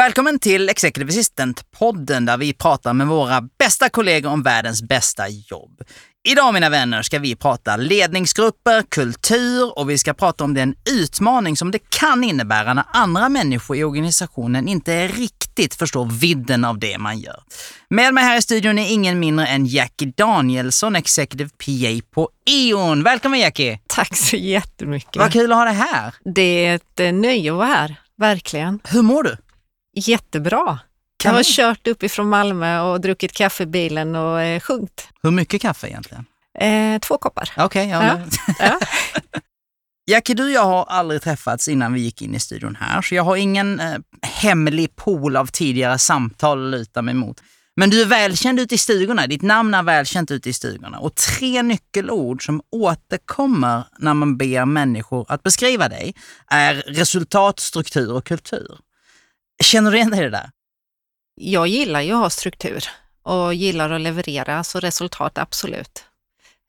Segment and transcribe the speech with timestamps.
[0.00, 5.82] Välkommen till Executive Assistant-podden där vi pratar med våra bästa kollegor om världens bästa jobb.
[6.28, 11.56] Idag mina vänner ska vi prata ledningsgrupper, kultur och vi ska prata om den utmaning
[11.56, 16.98] som det kan innebära när andra människor i organisationen inte riktigt förstår vidden av det
[16.98, 17.42] man gör.
[17.90, 23.02] Med mig här i studion är ingen mindre än Jackie Danielsson, Executive PA på E.ON.
[23.02, 23.80] Välkommen Jackie!
[23.86, 25.16] Tack så jättemycket.
[25.16, 26.14] Vad kul att ha dig här!
[26.34, 28.80] Det är ett eh, nöje att vara här, verkligen.
[28.84, 29.36] Hur mår du?
[29.94, 30.78] Jättebra.
[31.16, 35.08] Kan jag har kört uppifrån Malmö och druckit kaffe i bilen och eh, sjungit.
[35.22, 36.24] Hur mycket kaffe egentligen?
[36.58, 37.50] Eh, två koppar.
[37.56, 38.04] Okej, ja.
[38.04, 38.18] Ja.
[38.58, 38.78] Ja.
[40.10, 43.14] Jackie, du och jag har aldrig träffats innan vi gick in i studion här, så
[43.14, 47.42] jag har ingen eh, hemlig pool av tidigare samtal att luta mig mot.
[47.76, 50.98] Men du är välkänd ute i stugorna, ditt namn är välkänt ute i stugorna.
[50.98, 56.14] Och tre nyckelord som återkommer när man ber människor att beskriva dig
[56.50, 58.78] är resultat, struktur och kultur.
[59.64, 60.50] Känner du igen dig i det där?
[61.34, 62.84] Jag gillar ju att ha struktur
[63.22, 66.04] och gillar att leverera, så resultat absolut.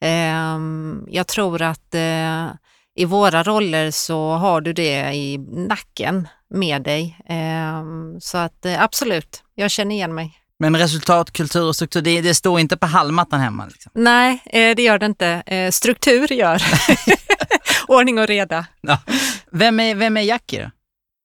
[0.02, 2.48] Ehm, jag tror att eh,
[2.96, 7.18] i våra roller så har du det i nacken med dig.
[7.26, 10.38] Ehm, så att eh, absolut, jag känner igen mig.
[10.60, 13.66] Men resultat, kultur och struktur, det, det står inte på hallmattan hemma.
[13.66, 13.92] Liksom.
[13.96, 15.70] Nej, eh, det gör det inte.
[15.72, 16.62] Struktur gör.
[17.88, 18.66] Ordning och reda.
[18.82, 18.98] Ja.
[19.52, 20.72] Vem, är, vem är Jackie då?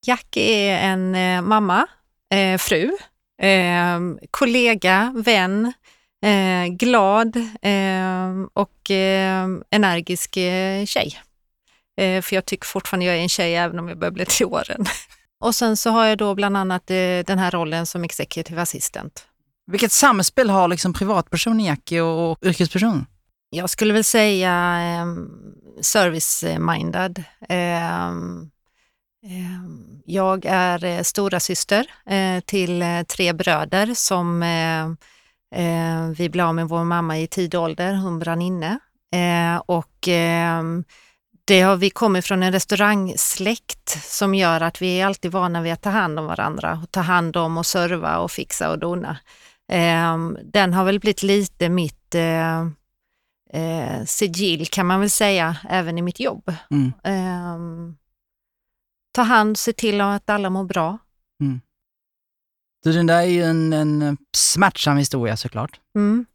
[0.05, 1.87] Jackie är en eh, mamma,
[2.33, 2.91] eh, fru,
[3.41, 3.99] eh,
[4.31, 5.73] kollega, vän,
[6.23, 11.19] eh, glad eh, och eh, energisk eh, tjej.
[11.97, 14.85] För jag tycker fortfarande jag är en tjej även om jag börjar bli till åren.
[15.39, 19.27] Och sen så har jag då bland annat den här rollen som executive assistant.
[19.71, 23.05] Vilket samspel har liksom privatpersonen Jackie och, och yrkespersonen?
[23.49, 25.05] Jag skulle väl säga eh,
[25.81, 27.23] service-minded.
[27.49, 28.11] Eh,
[30.05, 36.55] jag är eh, stora syster eh, till eh, tre bröder som eh, vi blev av
[36.55, 38.79] med vår mamma i tidig ålder, hon brann inne.
[39.65, 40.63] Och eh,
[41.45, 45.73] det har, vi kommer från en restaurangsläkt som gör att vi är alltid vana vid
[45.73, 49.17] att ta hand om varandra och ta hand om och serva och fixa och dona.
[49.71, 52.67] Eh, den har väl blivit lite mitt eh,
[54.05, 56.53] sigill kan man väl säga, även i mitt jobb.
[56.71, 56.93] Mm.
[59.17, 60.97] Eh, ta hand, se till att alla mår bra.
[62.83, 65.79] Du, den där är ju en, en smärtsam historia såklart.
[65.95, 66.25] Mm.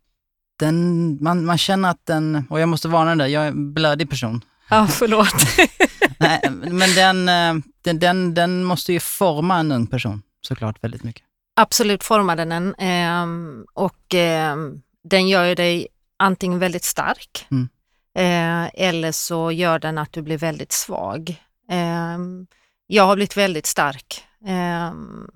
[0.58, 4.10] Den, man, man känner att den, och jag måste varna dig, jag är en blödig
[4.10, 4.44] person.
[4.70, 5.34] Ja, förlåt.
[6.18, 11.04] Nej, men den, eh, den, den, den måste ju forma en ung person såklart väldigt
[11.04, 11.22] mycket.
[11.56, 15.88] Absolut formade den ehm, och ehm, den gör ju dig
[16.18, 17.68] antingen väldigt stark Mm.
[18.18, 21.42] eh, eller så gör den att du blir väldigt svag.
[22.94, 24.24] Jag har blivit väldigt stark.
[24.46, 25.26] Ehm,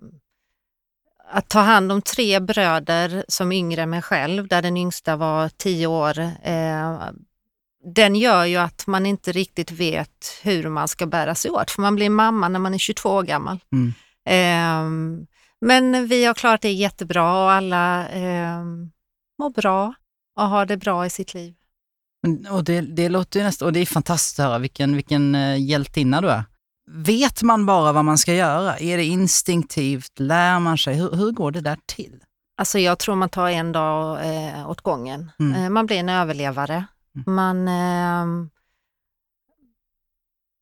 [1.31, 5.49] att ta hand om tre bröder som yngre än mig själv, där den yngsta var
[5.49, 6.99] tio år, eh,
[7.95, 11.83] den gör ju att man inte riktigt vet hur man ska bära sig åt, för
[11.83, 13.59] man blir mamma när man är 22 år gammal.
[13.73, 13.93] Mm.
[14.25, 15.27] Ehm,
[15.61, 18.91] men vi har klarat det jättebra och alla ehm,
[19.39, 19.95] mår bra
[20.37, 21.55] och har det bra i sitt liv.
[22.51, 25.63] Och det, det låter ju nästan, och det är fantastiskt att höra vilken, vilken eh,
[25.63, 26.45] hjältinna du är.
[26.91, 28.79] Vet man bara vad man ska göra?
[28.79, 30.19] Är det instinktivt?
[30.19, 30.95] Lär man sig?
[30.95, 32.21] Hur, hur går det där till?
[32.57, 35.31] Alltså jag tror man tar en dag eh, åt gången.
[35.39, 35.63] Mm.
[35.65, 36.87] Eh, man blir en överlevare.
[37.27, 38.51] Man, ehm,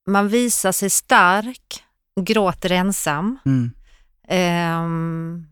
[0.06, 1.84] man visar sig stark,
[2.20, 3.38] gråter ensam.
[3.44, 3.70] Mm.
[4.28, 5.46] Ehm,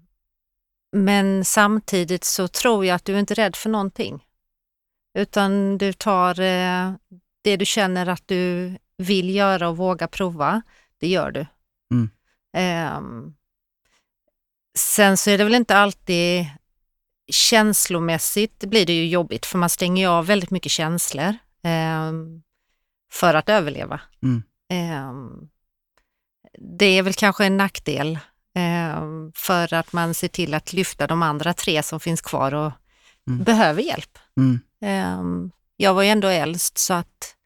[0.96, 4.24] men samtidigt så tror jag att du inte är rädd för någonting.
[5.18, 6.92] Utan du tar eh,
[7.44, 10.62] det du känner att du vill göra och våga prova,
[10.98, 11.46] det gör du.
[11.90, 12.10] Mm.
[12.56, 13.34] Ehm,
[14.78, 16.46] sen så är det väl inte alltid
[17.32, 22.42] känslomässigt blir det ju jobbigt för man stänger ju av väldigt mycket känslor ehm,
[23.12, 24.00] för att överleva.
[24.22, 24.42] Mm.
[24.68, 25.48] Ehm,
[26.78, 28.18] det är väl kanske en nackdel
[29.34, 32.72] för att man ser till att lyfta de andra tre som finns kvar och
[33.28, 33.44] Mm.
[33.44, 34.18] behöver hjälp.
[34.36, 35.50] Mm.
[35.76, 37.36] Jag var ju ändå äldst så att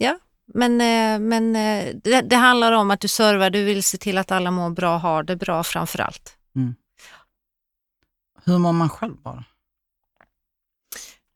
[0.00, 0.18] ja,
[0.54, 4.18] men, eh, men eh, det, det handlar om att du servar, du vill se till
[4.18, 6.36] att alla mår bra, har det bra framför allt.
[8.44, 9.44] Hur mår man själv bara?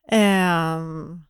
[0.08, 1.24] Ehm,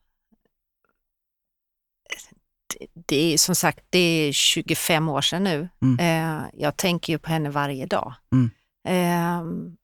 [2.66, 5.69] det, det är som sagt, det är 25 år sedan nu.
[5.82, 5.98] Mm.
[5.98, 8.14] Eh, jag tänker ju på henne varje dag.
[8.32, 8.50] Mm.
[8.88, 9.76] Ehm,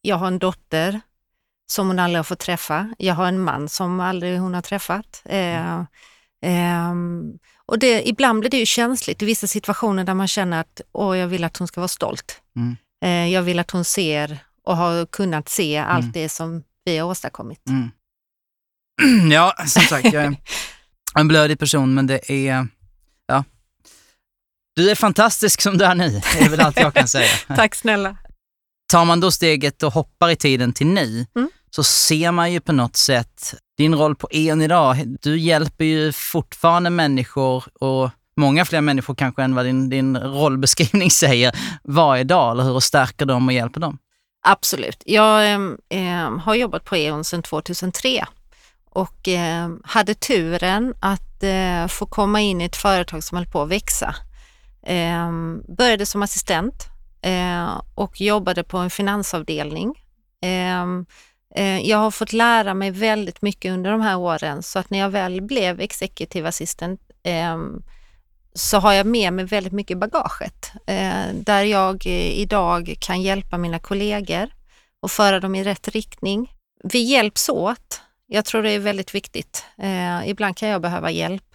[0.00, 1.00] jag har en dotter
[1.66, 2.94] som hon aldrig har fått träffa.
[2.98, 5.22] Jag har en man som aldrig hon har träffat.
[5.24, 5.82] Eh,
[6.46, 7.32] ehm,
[7.66, 11.18] och det, ibland blir det ju känsligt i vissa situationer där man känner att Åh,
[11.18, 12.40] jag vill att hon ska vara stolt.
[12.56, 12.76] Mm.
[13.04, 16.12] Eh, jag vill att hon ser och har kunnat se allt Mm.
[16.12, 17.60] det som vi har åstadkommit.
[17.68, 17.90] Mm.
[19.32, 20.36] ja, som sagt, jag är
[21.14, 22.68] en blödig person, men det är...
[23.26, 23.44] Ja.
[24.76, 27.28] Du är fantastisk som du är nu, det är väl allt jag kan säga.
[27.56, 28.16] Tack snälla.
[28.92, 31.50] Tar man då steget och hoppar i tiden till nu, Mm.
[31.70, 34.96] så ser man ju på något sätt din roll på E.ON idag.
[35.22, 41.10] Du hjälper ju fortfarande människor och många fler människor kanske än vad din, din rollbeskrivning
[41.22, 42.74] säger varje dag, eller hur?
[42.74, 43.98] Och stärker dem och hjälper dem.
[44.48, 45.02] Absolut.
[45.06, 45.52] Jag
[45.88, 48.26] eh, har jobbat på E.ON sedan 2003
[48.90, 53.62] och eh, hade turen att eh, få komma in i ett företag som höll på
[53.62, 54.14] att växa.
[54.86, 56.86] Ehm, började som assistent
[57.22, 59.94] eh, och jobbade på en finansavdelning.
[60.42, 61.06] Ehm,
[61.56, 64.98] Eh, jag har fått lära mig väldigt mycket under de här åren så att när
[64.98, 67.82] jag väl blev executive assistant ehm,
[68.54, 73.22] så har jag med mig väldigt mycket i bagaget eh, där jag eh, idag kan
[73.22, 74.48] hjälpa mina kollegor
[75.00, 76.52] och föra dem i rätt riktning.
[76.84, 78.00] Vi hjälps åt.
[78.26, 79.64] Jag tror det är väldigt viktigt.
[80.24, 81.54] Ibland kan jag behöva hjälp,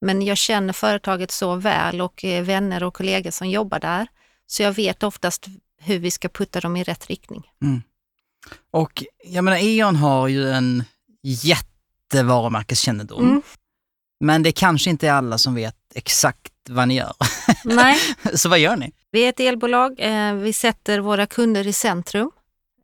[0.00, 4.06] men jag känner företaget så väl och vänner och kollegor som jobbar där,
[4.46, 5.46] så jag vet oftast
[5.78, 7.50] hur vi ska putta dem i rätt riktning.
[7.62, 7.82] Mm.
[8.70, 10.84] Och jag menar, E.ON har ju en
[11.22, 13.24] jättevarumärkeskännedom.
[13.28, 13.42] Mm.
[14.20, 17.12] Men det kanske inte är alla som vet exakt vad ni gör.
[17.64, 17.98] Nej,
[18.34, 18.92] Så vad gör ni?
[19.10, 19.94] Vi är ett elbolag.
[19.98, 22.30] Eh, vi sätter våra kunder i centrum.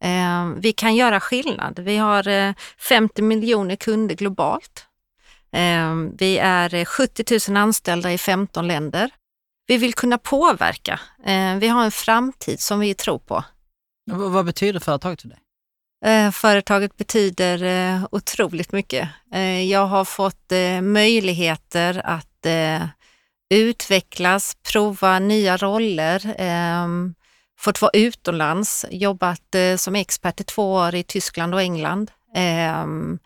[0.04, 1.78] Eh, vi kan göra skillnad.
[1.78, 4.86] Vi har eh, 50 miljoner kunder globalt.
[5.52, 9.10] Eh, vi är eh, 70 000 anställda i 15 länder.
[9.66, 11.00] Vi vill kunna påverka.
[11.26, 13.44] Eh, vi har en framtid som vi tror på.
[14.10, 15.38] V- vad betyder företaget för dig?
[16.04, 19.08] Eh, företaget betyder eh, otroligt mycket.
[19.32, 20.52] Eh, jag har fått
[20.82, 22.28] möjligheter att
[23.54, 27.14] utvecklas, prova nya roller, ehm,
[27.58, 32.10] fått vara utomlands, jobbat som expert i två år i Tyskland och England.
[32.34, 33.18] Ehm,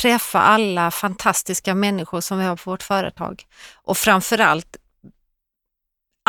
[0.00, 3.42] träffa alla fantastiska människor som vi har på vårt företag
[3.74, 4.76] och framförallt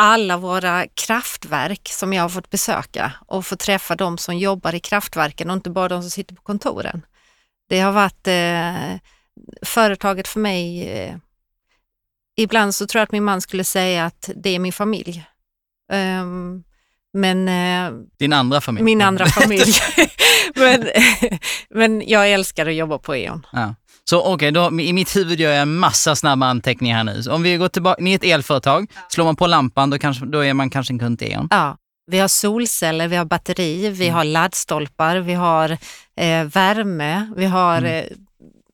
[0.00, 4.80] alla våra kraftverk som jag har fått besöka och få träffa de som jobbar i
[4.80, 7.02] kraftverken och inte bara de som sitter på kontoren.
[7.68, 8.98] Det har varit eh,
[9.62, 10.88] företaget för mig.
[10.88, 11.16] Eh,
[12.36, 15.24] ibland så tror jag att min man skulle säga att det är min familj.
[15.92, 16.62] Ehm,
[17.12, 18.84] men eh, Din andra familj?
[18.84, 19.72] min andra familj.
[20.54, 20.88] men,
[21.70, 23.46] men jag älskar att jobba på E.ON.
[23.52, 23.74] Ja.
[24.04, 27.22] Så okej, då i mitt huvud gör jag en massa snabba anteckningar här nu.
[27.22, 30.26] Så om vi går tillbaka, ni är ett elföretag, slår man på lampan då, kanske,
[30.26, 31.48] då är man kanske en kund till E.ON.
[31.50, 31.76] Ja,
[32.06, 35.70] vi har solceller, vi har batteri, vi har laddstolpar, vi har
[36.16, 38.04] eh, värme, vi har eh,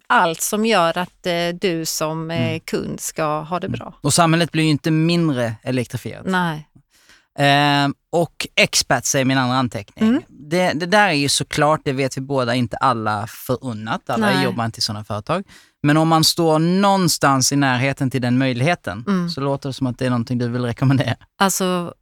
[0.08, 3.94] allt som gör att eh, du som eh, kund ska ha det bra.
[4.00, 6.26] Och samhället blir ju inte mindre elektrifierat.
[6.26, 6.65] Nej,
[7.38, 10.08] Ehm, och experts är min andra anteckning.
[10.08, 10.22] Mm.
[10.28, 14.10] Det, det där är ju såklart, det vet vi båda, inte alla förunnat.
[14.10, 14.44] Alla Nej.
[14.44, 15.44] jobbar inte i sådana företag.
[15.82, 19.30] Men om man står någonstans i närheten till den möjligheten Mm.
[19.30, 21.16] så låter det som att det är någonting du vill rekommendera.
[21.38, 21.94] alltså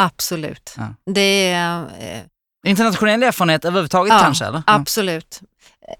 [0.00, 0.74] absolut.
[0.76, 0.94] Ja.
[1.12, 2.20] Det är eh,
[2.66, 4.44] Internationell erfarenhet överhuvudtaget Ja, kanske?
[4.44, 4.62] Eller?
[4.66, 5.40] absolut.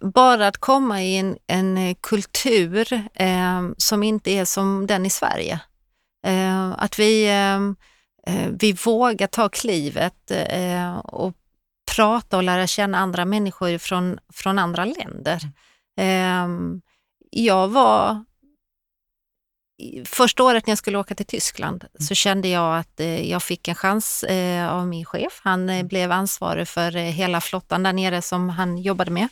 [0.01, 5.11] Bara att komma i en, en eh, kultur eh, som inte är som den i
[5.11, 5.61] Sverige.
[6.27, 7.61] Eh, att vi, eh, eh,
[8.51, 11.35] vi vågar ta klivet eh, och
[11.97, 15.41] prata och lära känna andra människor från, från andra länder.
[15.99, 16.49] Eh,
[17.31, 18.25] jag var
[20.05, 23.69] Första året när jag skulle åka till Tyskland så kände jag att eh, jag fick
[23.69, 25.41] en chans eh, av min chef.
[25.45, 29.29] Han eh, blev ansvarig för eh, hela flottan där nere som han jobbade med.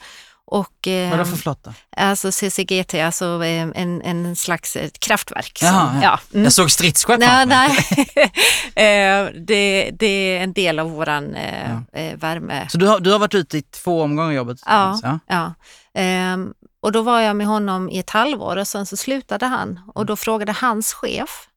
[0.51, 1.75] Och, eh, Vadå för flotta?
[1.97, 5.59] Alltså CCGT, alltså eh, en, en slags eh, kraftverk.
[5.59, 6.21] som- Jaha, ja.
[6.33, 6.45] mm.
[6.45, 7.71] Jag såg stridsskepp Nej, nej.
[8.85, 12.69] Eh, det, det är en del av våran eh, eh, värme.
[12.71, 14.59] Så du har, du har varit ute i två omgångar jobbet?
[14.67, 14.99] Ja.
[15.03, 15.19] ja.
[15.27, 15.55] Ja.
[15.95, 16.53] Ehm,
[16.83, 20.07] och då var jag med honom i ett halvår och sen så slutade han och
[20.07, 21.49] då frågade hans chef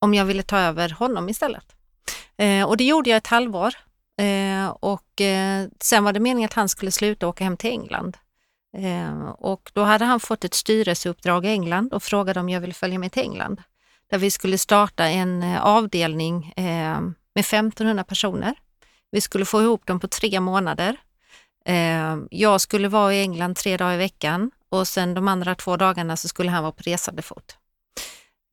[0.00, 1.64] om jag ville ta över honom istället.
[2.38, 3.74] Eh, och det gjorde jag ett halvår
[4.20, 8.16] eh, och eh, sen var det meningen att han skulle sluta åka hem till England.
[8.78, 12.74] Ehm, och då hade han fått ett styrelseuppdrag i England och frågade om jag ville
[12.74, 13.62] följa med till England.
[14.10, 18.54] Där vi skulle starta en eh, avdelning ehm, med 1500 personer.
[19.10, 20.96] Vi skulle få ihop dem på tre månader.
[21.64, 25.76] Ehm, jag skulle vara i England tre dagar i veckan och sen de andra två
[25.76, 27.56] dagarna så skulle han vara på resande fot.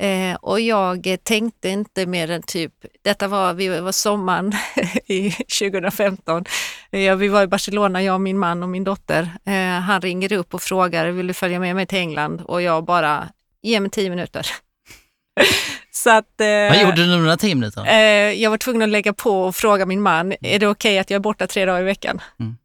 [0.02, 4.54] Eh, och jag tänkte inte mer än typ, detta var, vi var sommaren
[5.06, 6.46] i 2015.
[6.94, 9.32] Eh, vi var i Barcelona, jag, min man och min dotter.
[9.46, 12.42] Eh, han ringer upp och frågar, vill du följa med mig till England?
[12.42, 13.30] Och jag bara,
[13.62, 14.48] ge mig tio minuter.
[15.92, 17.86] Så att, eh, Vad gjorde du under tio minuter?
[17.88, 20.98] Eh, jag var tvungen att lägga på och fråga min man, är det okej okay
[20.98, 22.22] att jag är borta tre dagar i veckan?
[22.40, 22.58] Mm.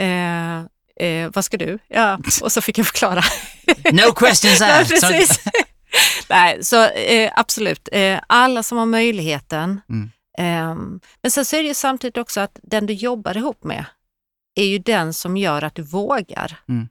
[0.00, 1.78] Eh, eh, vad ska du?
[1.88, 3.22] Ja, och så fick jag förklara.
[3.92, 5.26] no questions asked.
[6.28, 9.80] Nej, så eh, absolut, eh, alla som har möjligheten.
[9.88, 10.10] Mm.
[10.38, 10.74] Eh,
[11.22, 13.84] men sen så är det ju samtidigt också att den du jobbar ihop med
[14.54, 16.60] är ju den som gör att du vågar.
[16.68, 16.88] Mm.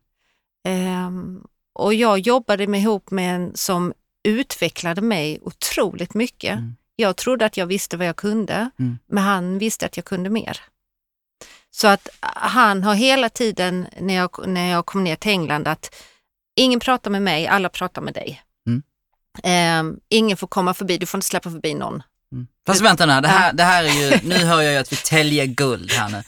[0.67, 1.43] Ehm,
[1.73, 3.93] och jag jobbade med ihop med en som
[4.23, 6.57] utvecklade mig otroligt mycket.
[6.57, 6.75] Mm.
[6.95, 8.99] Jag trodde att jag visste vad jag kunde, mm.
[9.07, 10.59] men han visste att jag kunde mer.
[11.71, 15.95] Så att han har hela tiden när jag, när jag kom ner till England att
[16.55, 18.41] ingen pratar med mig, alla pratar med dig.
[19.43, 22.03] Um, ingen får komma förbi, du får inte släppa förbi någon.
[22.31, 22.47] Mm.
[22.67, 24.95] Fast vänta nu, det här, det här är ju, nu hör jag ju att vi
[24.95, 26.23] täljer guld här nu.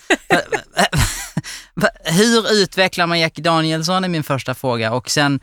[2.04, 5.40] Hur utvecklar man Jackie Danielsson är min första fråga och sen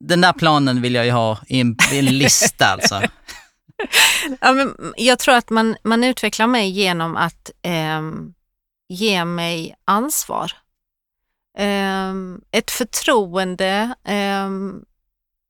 [0.00, 3.02] den där planen vill jag ju ha i en, i en lista alltså.
[4.40, 8.02] ja, men jag tror att man, man utvecklar mig genom att eh,
[8.88, 10.52] ge mig ansvar.
[11.58, 12.14] Eh,
[12.50, 14.50] ett förtroende eh,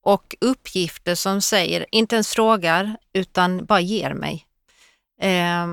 [0.04, 4.47] och uppgifter som säger, inte ens frågar, utan bara ger mig.
[5.21, 5.66] Eh,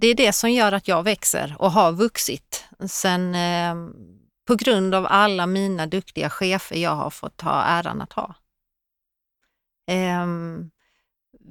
[0.00, 3.74] det är det som gör att jag växer och har vuxit sen eh,
[4.46, 8.34] på grund av alla mina duktiga chefer jag har fått ha äran att ha.
[9.86, 10.26] Eh,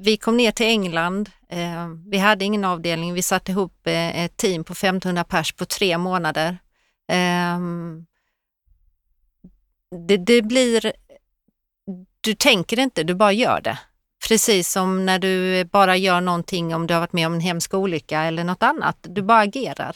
[0.02, 1.30] vi kom ner till England.
[1.50, 3.14] Ehm, vi hade ingen avdelning.
[3.14, 6.58] Vi satte ihop eh, ett team på 1500 pers på tre månader.
[7.08, 8.06] Ehm,
[10.08, 10.94] det, det blir
[12.22, 13.80] du tänker inte, du bara gör det.
[14.28, 17.74] Precis som när du bara gör någonting om du har varit med om en hemsk
[17.74, 18.98] olycka eller något annat.
[19.02, 19.96] Du bara agerar.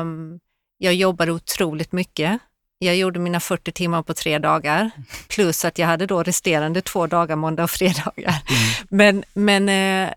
[0.00, 0.40] Um,
[0.78, 2.38] jag jobbade otroligt mycket.
[2.78, 4.90] Jag gjorde mina 40 timmar på tre dagar
[5.28, 8.42] plus att jag hade då resterande två dagar, måndag och fredagar.
[8.48, 8.84] Mm.
[8.88, 9.68] Men, men
[10.08, 10.14] eh,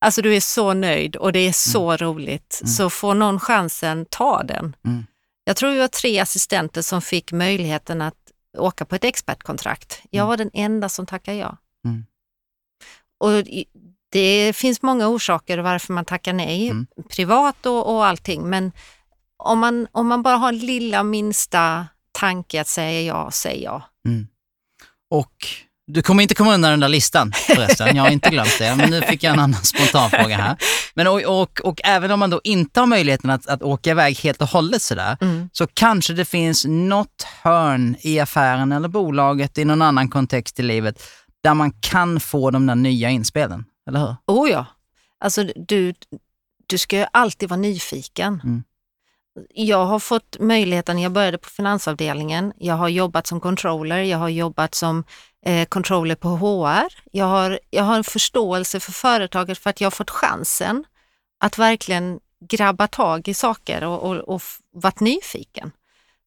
[0.00, 1.98] alltså du är så nöjd och det är så mm.
[1.98, 2.60] roligt.
[2.62, 2.68] Mm.
[2.68, 4.76] Så får någon chansen, ta den.
[4.84, 5.06] Mm.
[5.44, 8.14] Jag tror vi var tre assistenter som fick möjligheten att
[8.58, 10.02] åka på ett expertkontrakt.
[10.10, 10.28] Jag mm.
[10.28, 11.56] var den enda som tackade ja.
[13.20, 13.30] Och
[14.12, 16.86] det finns många orsaker varför man tackar nej, mm.
[17.08, 18.72] privat och, och allting, men
[19.36, 23.82] om man, om man bara har en lilla minsta tanke att säga ja, säg ja.
[24.08, 24.26] Mm.
[25.10, 25.46] Och
[25.86, 28.90] du kommer inte komma undan den där listan förresten, jag har inte glömt det, men
[28.90, 30.56] nu fick jag en annan spontan fråga här.
[30.94, 34.18] Men och, och, och, även om man då inte har möjligheten att, att åka iväg
[34.18, 35.48] helt och hållet sådär, mm.
[35.52, 40.62] så kanske det finns något hörn i affären eller bolaget i någon annan kontext i
[40.62, 41.02] livet
[41.44, 44.16] där man kan få de där nya inspelen, eller hur?
[44.26, 44.66] Oh ja,
[45.20, 45.94] alltså du,
[46.66, 48.40] du ska ju alltid vara nyfiken.
[48.44, 48.64] Mm.
[49.54, 54.28] Jag har fått möjligheten, jag började på finansavdelningen, jag har jobbat som controller, jag har
[54.28, 55.04] jobbat som
[55.46, 56.92] eh, controller på HR.
[57.12, 60.84] Jag har, jag har en förståelse för företaget för att jag har fått chansen
[61.40, 62.20] att verkligen
[62.50, 65.70] grabba tag i saker och, och, och varit nyfiken.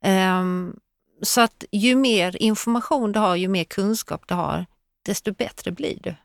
[0.05, 0.79] Um,
[1.21, 4.65] så att ju mer information du har, ju mer kunskap du har,
[5.07, 6.15] desto bättre blir du.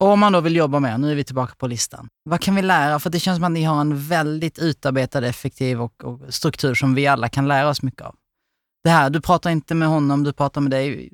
[0.00, 2.54] Och om man då vill jobba med, nu är vi tillbaka på listan, vad kan
[2.54, 2.98] vi lära?
[2.98, 6.94] För det känns som att ni har en väldigt utarbetad, effektiv och, och struktur som
[6.94, 8.14] vi alla kan lära oss mycket av.
[8.84, 11.10] Det här, du pratar inte med honom, du pratar med dig.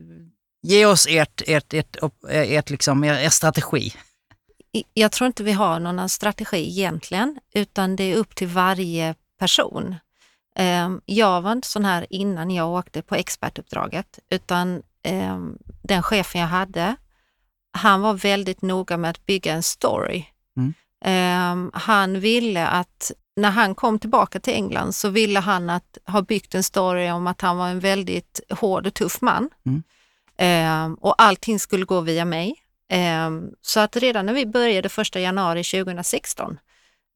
[0.62, 1.96] Ge oss ert, ert, ert,
[2.28, 3.92] ert, liksom, er, er strategi.
[4.94, 9.94] Jag tror inte vi har någon strategi egentligen, utan det är upp till varje person.
[10.56, 16.40] Ehm, jag var inte sån här innan jag åkte på expertuppdraget, utan ehm, den chefen
[16.40, 16.96] jag hade,
[17.72, 20.24] han var väldigt noga med att bygga en story.
[20.56, 20.74] Mm.
[21.04, 26.22] Ehm, han ville att, när han kom tillbaka till England så ville han att ha
[26.22, 29.50] byggt en story om att han var en väldigt hård och tuff man.
[29.66, 29.82] Mm.
[30.36, 32.54] Eh, och allting skulle gå via mig.
[32.90, 33.30] Eh,
[33.62, 36.58] så att redan när vi började första januari 2016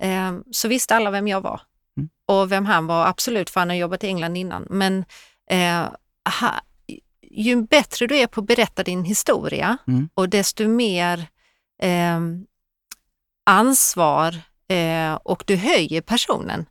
[0.02, 1.60] eh, så visste alla vem jag var.
[1.96, 2.08] Mm.
[2.26, 4.66] Och vem han var, absolut, för han har jobbat i England innan.
[4.70, 5.04] Men
[5.50, 5.88] eh,
[6.40, 6.54] ha,
[7.42, 10.08] ju bättre du är på att berätta din historia mm.
[10.14, 11.26] och desto mer
[11.82, 12.46] ehm,
[13.46, 16.66] ansvar eh, och du höjer personen.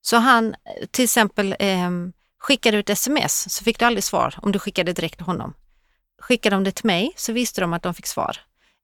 [0.00, 0.54] Så han,
[0.90, 2.12] till exempel ehm,
[2.42, 5.54] Skickade ett sms så fick du aldrig svar om du skickade direkt till honom.
[6.22, 8.36] Skickade de det till mig så visste de att de fick svar.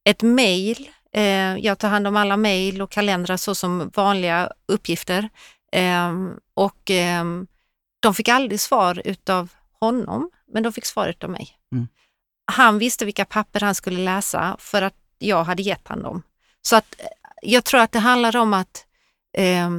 [0.05, 5.29] Ett mail, eh, jag tar hand om alla mail och kalendrar så som vanliga uppgifter.
[5.73, 6.13] Eh,
[6.55, 7.25] och eh,
[8.01, 9.49] de fick aldrig svar utav
[9.81, 11.49] honom, men de fick svar utav mig.
[11.73, 11.89] Mm.
[12.53, 16.23] Han visste vilka papper han skulle läsa för att jag hade gett honom dem.
[16.63, 17.07] Så att eh,
[17.43, 18.87] jag tror att det handlar om att
[19.37, 19.71] eh,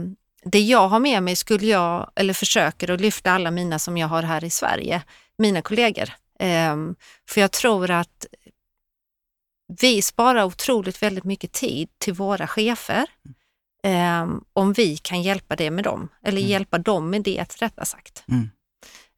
[0.44, 4.08] det jag har med mig skulle jag, eller försöker att lyfta alla mina som jag
[4.08, 5.02] har här i Sverige,
[5.38, 6.10] mina kollegor.
[6.40, 6.76] Eh,
[7.30, 8.26] för jag tror att
[9.82, 13.06] vi sparar otroligt väldigt mycket tid till våra chefer
[13.84, 16.52] eh, om vi kan hjälpa det med dem, eller Mm.
[16.52, 18.24] hjälpa dem med det rättare sagt.
[18.28, 18.50] Mm.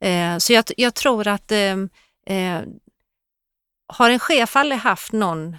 [0.01, 1.77] Eh, så jag, jag tror att eh,
[2.25, 2.61] eh,
[3.87, 5.57] har en chef aldrig haft någon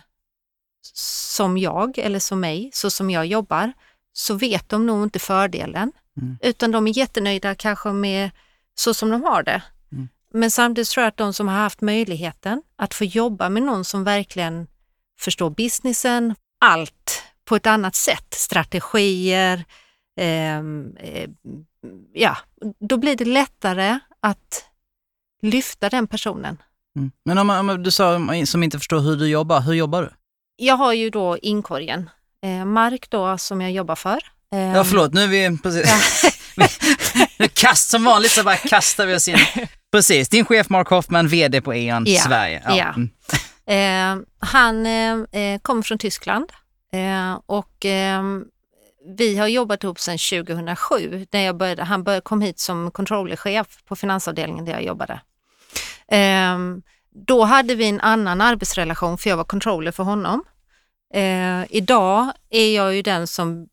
[0.95, 3.73] som jag eller som mig, så som jag jobbar,
[4.13, 5.93] så vet de nog inte fördelen.
[6.17, 6.39] Mm.
[6.43, 8.31] Utan de är jättenöjda kanske med
[8.75, 9.63] så som de har det.
[9.93, 10.09] Mm.
[10.35, 13.85] Men samtidigt tror jag att de som har haft möjligheten att få jobba med någon
[13.85, 14.67] som verkligen
[15.21, 19.65] förstår businessen, allt på ett annat sätt, strategier,
[20.17, 21.31] ehm, eh,
[22.13, 22.37] ja,
[22.81, 24.65] då blir det lättare att
[25.43, 26.63] lyfta den personen.
[26.97, 27.11] Mm.
[27.25, 30.11] Men om, om du sa om- som inte förstår hur du jobbar, hur jobbar du?
[30.57, 32.11] Jag har ju då inkorgen,
[32.45, 34.19] eh, Mark då som jag jobbar för.
[34.55, 36.23] Ehm, Ja förlåt, nu är vi precis...
[37.39, 39.37] nu kast, som vanligt så bara kastar vi oss in.
[39.93, 42.63] Precis, din chef Mark Hoffman, VD på E.ON Ja, Sverige.
[42.67, 42.95] ja.
[42.95, 43.11] Mm.
[43.67, 46.53] Eh, han eh, eh, kommer från Tyskland
[46.93, 48.23] eh, och eh,
[49.05, 53.85] vi har jobbat ihop sedan 2007 när jag började, han började, kom hit som controllerchef
[53.85, 55.21] på finansavdelningen där jag jobbade.
[56.09, 56.59] Eh,
[57.15, 60.45] då hade vi en annan arbetsrelation för jag var controller för honom.
[61.15, 63.69] Eh, idag är jag ju den som,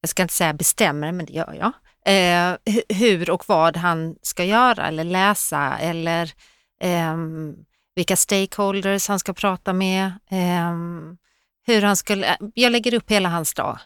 [0.00, 1.72] jag ska inte säga bestämmer, men det gör jag,
[2.14, 2.56] eh,
[2.88, 6.32] hur och vad han ska göra eller läsa eller
[6.80, 7.54] ehm,
[7.94, 11.18] vilka stakeholders han ska prata med, Um,
[11.66, 13.78] hur han skulle, jag lägger upp hela hans dag.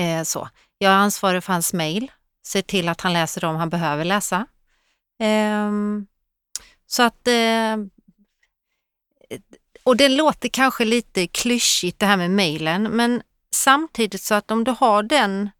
[0.00, 0.48] Eh, så.
[0.78, 2.10] Jag är ansvarig för hans mail,
[2.46, 4.46] ser till att han läser dem han behöver läsa.
[5.20, 6.06] Ehm,
[6.86, 7.76] så att, eh,
[9.82, 13.22] och det låter kanske lite klyschigt det här med mailen, men
[13.54, 15.50] samtidigt så att om du har den,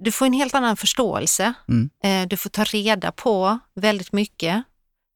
[0.00, 1.54] du får en helt annan förståelse.
[1.68, 1.90] Mm.
[2.04, 4.62] Eh, du får ta reda på väldigt mycket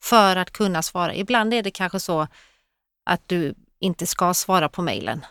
[0.02, 1.14] för att kunna svara.
[1.14, 2.26] Ibland är det kanske så
[3.04, 5.26] att du inte ska svara på mejlen, Mm.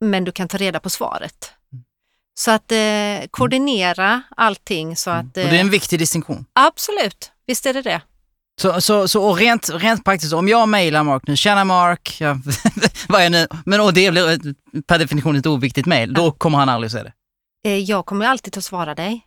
[0.00, 1.50] Men du kan ta reda på svaret.
[2.38, 5.36] Så att eh, koordinera allting så att...
[5.36, 5.46] Mm.
[5.46, 6.44] Och det är en Eh, viktig distinktion.
[6.52, 8.00] absolut, visst är det det.
[8.60, 12.38] Så, så, så och rent, rent praktiskt, om jag mejlar Mark nu, tjena Mark, ja,
[13.08, 16.68] vad är nu, men och det blir per definition ett oviktigt mejl, då kommer han
[16.68, 17.12] aldrig se det.
[17.68, 19.20] Eh, jag kommer alltid att svara dig.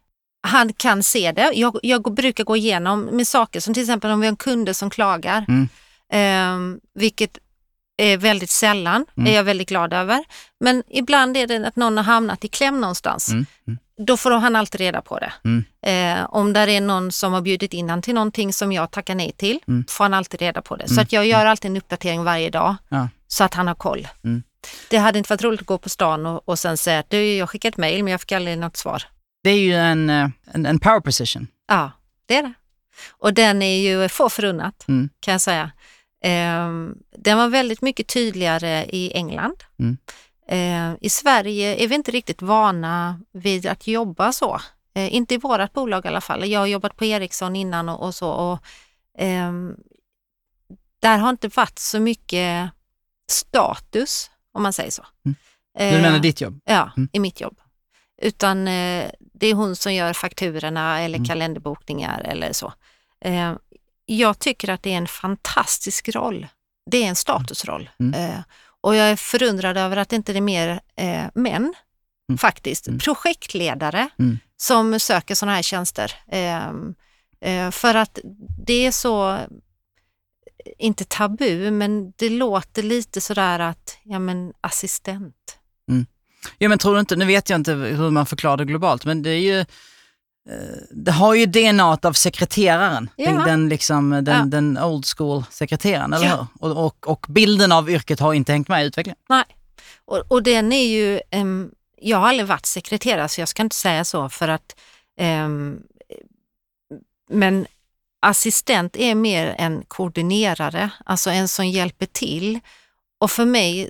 [0.47, 1.51] Han kan se det.
[1.53, 4.73] Jag, jag brukar gå igenom med saker som till exempel om vi har en kunde
[4.73, 5.69] som klagar, Mm.
[6.13, 7.37] eh, vilket
[8.01, 9.31] är väldigt sällan, Mm.
[9.31, 10.23] är jag väldigt glad över.
[10.59, 13.29] Men ibland är det att någon har hamnat i kläm någonstans.
[13.29, 13.45] Mm.
[13.67, 13.79] Mm.
[14.05, 15.33] Då får han alltid reda på det.
[15.45, 15.63] Mm.
[16.19, 19.15] Eh, om där är någon som har bjudit in han till någonting som jag tackar
[19.15, 19.85] nej till, Mm.
[19.89, 20.87] får han alltid reda på det.
[20.87, 21.01] Så Mm.
[21.03, 23.07] att jag gör alltid en uppdatering varje dag Ja.
[23.27, 24.07] så att han har koll.
[24.89, 27.33] Det hade inte varit roligt att gå på stan och, och sen säga att du,
[27.35, 29.03] jag skickade ett mejl men jag fick aldrig något svar.
[29.43, 31.47] Det är ju en, eh, en, en power position.
[31.67, 31.91] Ja,
[32.27, 32.53] det är det.
[33.11, 34.83] Och den är ju få förunnat
[35.19, 35.71] kan jag säga.
[36.21, 39.63] Ehm, den var väldigt mycket tydligare i England.
[39.79, 39.97] Mm.
[40.47, 44.61] Ehm, I Sverige är vi inte riktigt vana vid att jobba så.
[44.93, 46.49] Eh, inte i vårt bolag i alla fall.
[46.49, 48.29] Jag har jobbat på Ericsson innan och, och så.
[48.29, 48.59] Och,
[49.17, 49.75] ehm,
[51.01, 52.69] där har inte varit så mycket
[53.31, 55.05] status, om man säger så.
[55.25, 55.35] Mm.
[55.77, 56.59] Du Eh, menar ditt jobb?
[56.65, 57.09] Ja, Mm.
[57.13, 57.59] i mitt jobb.
[58.21, 61.27] Utan eh, det är hon som gör fakturorna eller Mm.
[61.27, 62.73] kalenderbokningar eller så.
[64.09, 66.47] Eh, jag tycker att det är en fantastisk roll.
[66.91, 67.89] Det är en statusroll.
[67.99, 68.13] Mm.
[68.31, 68.39] Eh,
[68.81, 71.73] och jag är förundrad över att inte det är mer eh, män
[72.29, 72.37] Mm.
[72.37, 72.87] faktiskt.
[72.87, 72.99] Mm.
[72.99, 74.39] Projektledare Mm.
[74.57, 76.13] som söker sådana här tjänster.
[76.31, 76.67] Eh,
[77.41, 78.19] eh, för att
[78.65, 79.39] det är så,
[80.77, 85.35] inte tabu, men det låter lite sådär att, ja men assistent.
[86.57, 89.21] Ja men tror du inte, nu vet jag inte hur man förklarar det globalt, men
[89.21, 89.65] det är ju eh,
[90.91, 93.31] det har ju DNA av sekreteraren, Ja.
[93.31, 94.43] den, den, liksom, den, Ja.
[94.45, 96.47] den old school sekreteraren, eller Ja.
[96.61, 96.71] hur?
[96.71, 99.17] Och, och, och bilden av yrket har inte hängt med i utvecklingen.
[100.05, 103.75] Och, och den är ju, ehm, jag har aldrig varit sekreterare så jag ska inte
[103.75, 104.75] säga så för att,
[105.19, 105.79] ehm,
[107.29, 107.67] men
[108.21, 112.59] assistent är mer en koordinerare, alltså en som hjälper till.
[113.19, 113.89] Och för mig,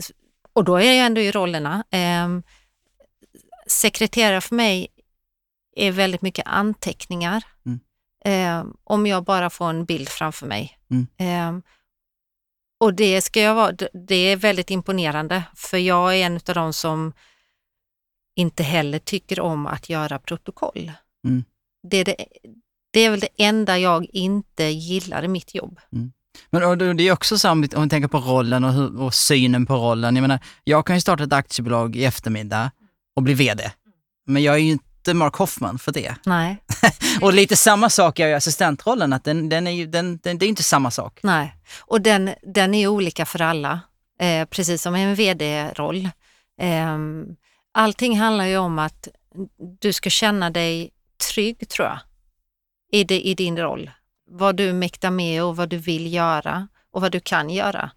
[0.53, 2.43] och då är jag ändå i rollerna, ehm,
[3.67, 4.87] sekreterare för mig
[5.81, 7.43] är väldigt mycket anteckningar.
[7.65, 7.79] Mm.
[8.25, 10.77] eh, om jag bara får en bild framför mig.
[10.91, 11.07] Mm.
[11.57, 11.63] Eh,
[12.79, 13.71] och det ska jag vara,
[14.07, 17.13] det- är väldigt imponerande för jag är en av de som
[18.35, 20.91] inte heller tycker om att göra protokoll.
[21.27, 21.43] Mm.
[21.89, 22.15] Det, är det,
[22.93, 25.79] det är väl det enda jag inte gillar i mitt jobb.
[26.49, 28.73] Men och det är också så här, om vi, om vi tänker på rollen och,
[28.73, 30.15] hur, och synen på rollen.
[30.15, 32.71] Jag menar, jag kan ju starta ett aktiebolag i eftermiddag
[33.15, 33.71] och bli VD.
[34.25, 34.77] Men jag är ju
[35.09, 36.15] inte Mark Hoffman för det.
[36.25, 36.57] Nej,
[37.21, 40.45] Och lite samma sak är ju assistentrollen, att den, den är ju, den, den, det
[40.45, 41.19] är inte samma sak.
[41.23, 41.55] nej.
[41.81, 43.79] Och den, den är olika för alla,
[44.19, 46.09] eh, precis som en vd-roll.
[46.61, 46.97] Eh,
[47.73, 49.07] allting handlar ju om att
[49.81, 50.91] du ska känna dig
[51.31, 51.99] trygg, tror jag,
[52.91, 53.91] i, det, i din roll.
[54.31, 57.91] Vad du mäktar med och vad du vill göra och vad du kan göra.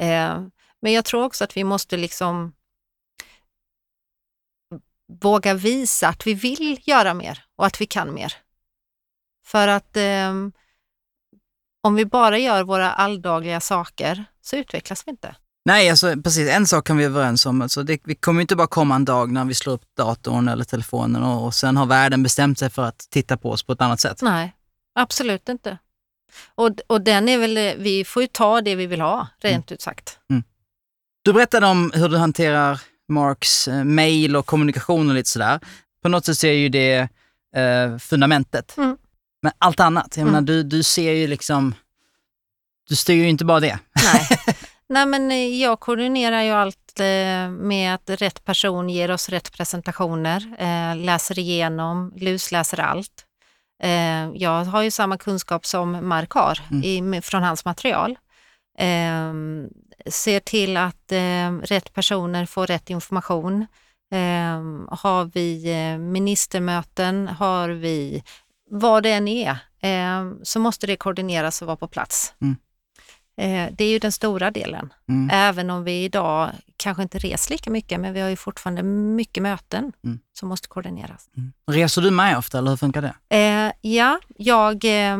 [0.00, 0.42] Eh,
[0.82, 2.52] men jag tror också att vi måste liksom
[5.08, 8.32] våga visa att vi vill göra mer och att vi kan mer.
[9.46, 10.52] För att ehm,
[11.82, 15.36] om vi bara gör våra alldagliga saker så utvecklas vi inte.
[15.64, 16.50] Nej, alltså precis.
[16.50, 17.62] En sak kan vi vara överens om.
[17.62, 20.64] Alltså, det, vi kommer inte bara komma en dag när vi slår upp datorn eller
[20.64, 23.80] telefonen och, och sen har världen bestämt sig för att titta på oss på ett
[23.80, 24.22] annat sätt.
[24.22, 24.52] Nej,
[24.94, 25.78] absolut inte.
[26.54, 29.80] Och, och den är väl, vi får ju ta det vi vill ha, rent ut
[29.80, 30.18] sagt.
[31.22, 35.60] Du berättade om hur du hanterar Marks eh, mail och kommunikation och lite sådär.
[36.02, 37.08] På något sätt så är ju det
[37.56, 38.76] eh, fundamentet.
[38.76, 38.96] Mm.
[39.42, 40.32] Men allt annat, jag Mm.
[40.32, 41.74] menar du, du ser ju liksom,
[42.88, 43.78] du styr ju inte bara det.
[44.14, 44.28] Nej.
[44.88, 49.52] Nej, men eh, jag koordinerar ju allt eh, med att rätt person ger oss rätt
[49.52, 53.24] presentationer, eh, läser igenom, lusläser allt.
[53.82, 57.14] Eh, jag har ju samma kunskap som Mark har Mm.
[57.14, 58.18] i, från hans material.
[60.06, 63.66] Ser till att eh, rätt personer får rätt information.
[64.12, 64.60] Eh,
[64.98, 68.22] har vi eh, ministermöten, har vi
[68.70, 69.50] vad det än är,
[69.82, 72.34] eh, så måste det koordineras och vara på plats.
[72.40, 72.56] Mm.
[73.40, 74.92] Eh, det är ju den stora delen.
[75.08, 75.30] Mm.
[75.32, 79.42] Även om vi idag kanske inte reser lika mycket, men vi har ju fortfarande mycket
[79.42, 80.18] möten Mm.
[80.38, 81.28] som måste koordineras.
[81.70, 83.36] Reser du med ofta eller hur funkar det?
[83.36, 85.18] Eh, ja, jag eh,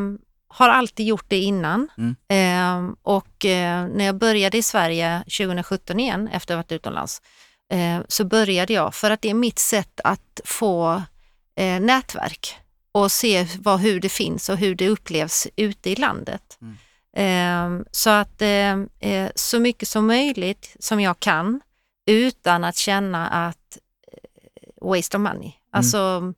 [0.49, 2.15] har alltid gjort det innan Mm.
[2.89, 7.21] eh, och eh, när jag började i Sverige 2017 igen efter att ha varit utomlands
[7.73, 11.03] eh, så började jag för att det är mitt sätt att få
[11.55, 12.55] eh, nätverk
[12.91, 16.57] och se vad, hur det finns och hur det upplevs ute i landet.
[16.61, 16.77] Mm.
[17.15, 18.79] Eh, så att eh,
[19.11, 21.61] eh, så mycket som möjligt som jag kan
[22.05, 23.77] utan att känna att
[24.81, 25.51] waste of money.
[25.71, 26.33] Alltså,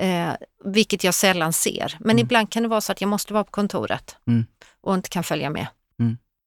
[0.00, 0.32] eh,
[0.64, 1.96] vilket jag sällan ser.
[2.00, 2.18] Men Mm.
[2.22, 4.46] ibland kan det vara så att jag måste vara på kontoret Mm.
[4.80, 5.66] och inte kan följa med.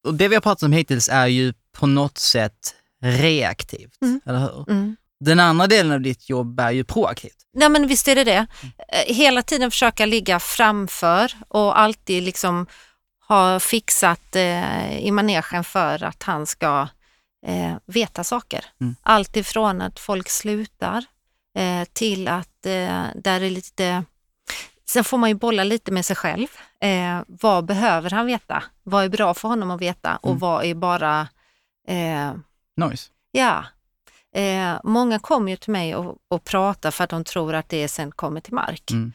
[0.08, 4.22] Och det vi har pratat om hittills är ju på något sätt reaktivt, Mm.
[4.26, 4.70] eller hur?
[4.72, 4.96] Mm.
[5.20, 7.36] Den andra delen av ditt jobb är ju proaktivt.
[7.54, 8.48] Nej men visst är det det.
[8.90, 12.68] Eh, Hela tiden försöka ligga framför och alltid liksom
[13.28, 16.88] ha fixat eh, i manegen för att han ska
[17.48, 18.66] eh, veta saker.
[18.82, 18.96] Mm.
[19.02, 21.06] Allt ifrån att folk slutar
[21.58, 24.04] eh, till att eh, där är lite
[24.90, 26.48] Sen får man ju bolla lite med sig själv.
[26.82, 28.64] Eh, vad behöver han veta?
[28.84, 30.40] Vad är bra för honom att veta och Mm.
[30.40, 31.28] vad är bara
[31.88, 32.34] eh,
[32.90, 33.12] Nice.
[33.32, 33.66] Ja.
[34.36, 37.88] Eh, många kommer ju till mig och, och pratar för att de tror att det
[37.88, 38.92] sen kommer till mark.
[38.92, 39.14] Mm.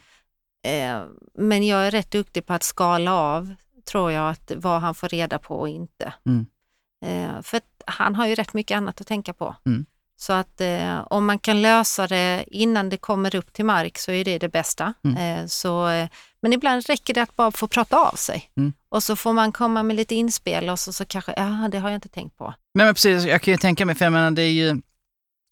[0.66, 4.94] Eh, men jag är rätt duktig på att skala av, tror jag, att vad han
[4.94, 6.14] får reda på och inte.
[6.26, 6.46] Mm.
[7.04, 9.56] Eh, för han har ju rätt mycket annat att tänka på.
[9.66, 9.86] Mm.
[10.20, 14.12] Så att eh, om man kan lösa det innan det kommer upp till mark så
[14.12, 14.94] är det det bästa.
[15.04, 15.40] Mm.
[15.42, 16.08] Eh, så, eh,
[16.42, 18.50] men ibland räcker det att bara få prata av sig.
[18.56, 18.72] Mm.
[18.88, 21.90] Och så får man komma med lite inspel och så, så kanske, ja det har
[21.90, 22.54] jag inte tänkt på.
[22.74, 24.80] Nej men precis, jag kan ju tänka mig, för jag menar det är ju,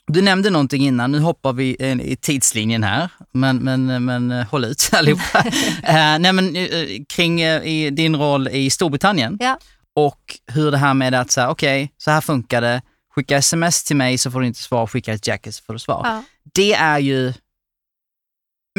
[0.06, 4.46] du nämnde någonting innan, nu hoppar vi eh, i tidslinjen här, men, men, men eh,
[4.46, 5.38] håll ut allihopa.
[5.38, 5.52] uh,
[6.20, 6.68] nej men eh,
[7.08, 9.58] kring eh, i din roll i Storbritannien Ja.
[9.94, 12.82] och hur det här med att säga, okej, så här funkar det,
[13.14, 15.78] skicka sms till mig så får du inte svar, skicka ett jacket så får du
[15.78, 16.00] svar.
[16.04, 16.22] Ja.
[16.54, 17.32] Det är ju,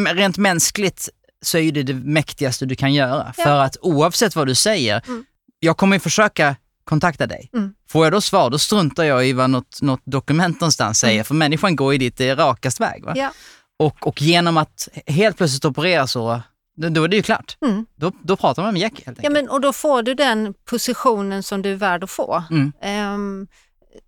[0.10, 1.10] rent mänskligt
[1.42, 3.34] så är det det mäktigaste du kan göra.
[3.38, 3.44] Ja.
[3.44, 5.26] För att oavsett vad du säger, Mm.
[5.60, 7.50] jag kommer ju försöka kontakta dig.
[7.54, 7.74] Mm.
[7.90, 11.26] Får jag då svar, då struntar jag i vad något, något dokument någonstans säger, Mm.
[11.26, 13.04] för människan går ju dit eh, rakast väg.
[13.06, 13.14] Va?
[13.16, 13.32] Ja.
[13.80, 16.42] Och, och genom att helt plötsligt operera så,
[16.78, 17.58] då, är det ju klart.
[17.66, 17.86] Mm.
[17.96, 19.24] Då, då pratar man med Jack helt enkelt.
[19.24, 22.44] Ja, men, och då får du den positionen som du är värd att få.
[22.52, 23.48] Mm.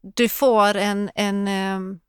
[0.01, 1.99] Du får en, en ehm,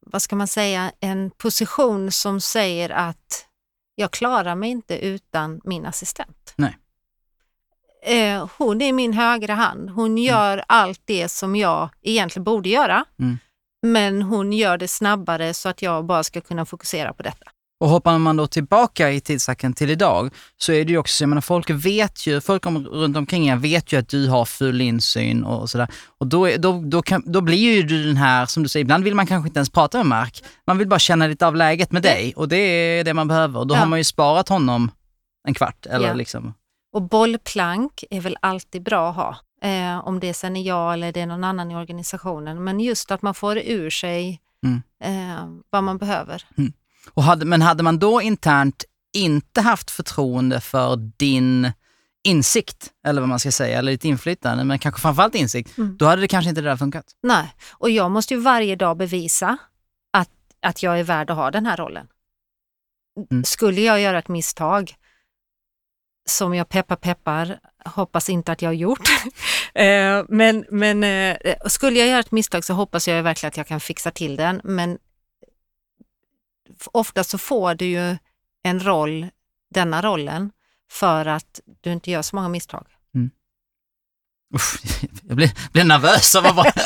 [0.00, 3.46] vad ska man säga, en position som säger att
[3.94, 6.54] jag klarar mig inte utan min assistent.
[6.56, 6.78] Nej.
[8.02, 9.90] Eh, hon är min högra hand.
[9.90, 13.04] Hon gör allt det som jag egentligen borde göra.
[13.18, 13.38] Mm.
[13.82, 17.50] Men hon gör det snabbare så att jag bara ska kunna fokusera på detta.
[17.80, 21.28] Och hoppar man då tillbaka i tidssacken till idag så är det ju också, jag
[21.28, 24.80] menar folk vet ju, folk om, runt omkring er vet ju att du har full
[24.80, 25.88] insyn och sådär.
[26.18, 28.84] Och då, är- då, då, kan, då blir ju du den här, som du säger,
[28.84, 30.44] ibland vill man kanske inte ens prata med Mark.
[30.66, 33.60] Man vill bara känna lite av läget med dig och det är det man behöver.
[33.60, 33.78] Och då Ja.
[33.78, 34.90] har man ju sparat honom
[35.48, 36.14] en kvart eller Ja.
[36.14, 36.54] liksom.
[36.92, 39.36] Och bollplank är väl alltid bra att ha.
[39.62, 42.64] Eh, om det sen är jag eller det är någon annan i organisationen.
[42.64, 44.82] Men just att man får ur sig Mm.
[45.02, 46.42] eh, vad man behöver.
[47.08, 48.84] Och hade, men hade man då internt
[49.16, 51.72] inte haft förtroende för din
[52.24, 55.96] insikt, eller vad man ska säga, eller ditt inflytande, men kanske framförallt insikt, Mm.
[55.96, 57.04] då hade det kanske inte det där funkat.
[57.22, 59.58] Nej, och jag måste ju varje dag bevisa
[60.12, 60.30] att,
[60.62, 62.06] att jag är värd att ha den här rollen.
[63.30, 63.44] Mm.
[63.44, 64.94] Skulle jag göra ett misstag,
[66.28, 69.08] som jag peppar peppar, hoppas inte att jag har gjort,
[69.74, 73.66] Eh, men, men eh, skulle jag göra ett misstag så hoppas jag verkligen att jag
[73.66, 74.60] kan fixa till den.
[74.64, 74.98] Men
[76.92, 78.16] ofta så får du ju
[78.62, 79.26] en roll,
[79.74, 80.50] denna rollen,
[80.90, 82.86] för att du inte gör så många misstag.
[84.54, 84.80] Usch,
[85.28, 86.72] jag blir, blir nervös av att bara...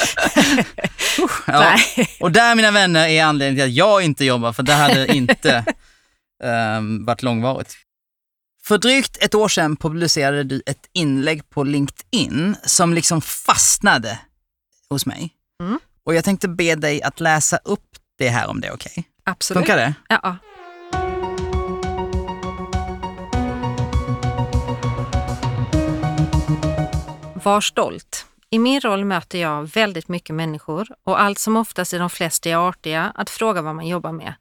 [1.46, 1.78] Ja.
[2.20, 5.64] Och där mina vänner är anledningen till att jag inte jobbar, för det hade inte
[6.78, 7.76] um, varit långvarigt.
[8.64, 14.18] För drygt ett år sedan publicerade du ett inlägg på LinkedIn som liksom fastnade
[14.90, 15.30] hos mig.
[15.62, 15.78] Mm.
[16.04, 17.88] Och jag tänkte be dig att läsa upp
[18.18, 19.04] det här om det är okej.
[19.24, 19.66] Absolut.
[19.66, 19.94] Funkar det?
[20.08, 20.36] Ja.
[27.44, 28.26] Var stolt.
[28.50, 32.48] I min roll möter jag väldigt mycket människor och allt som oftast är de flesta
[32.48, 34.34] är artiga att fråga vad man jobbar med.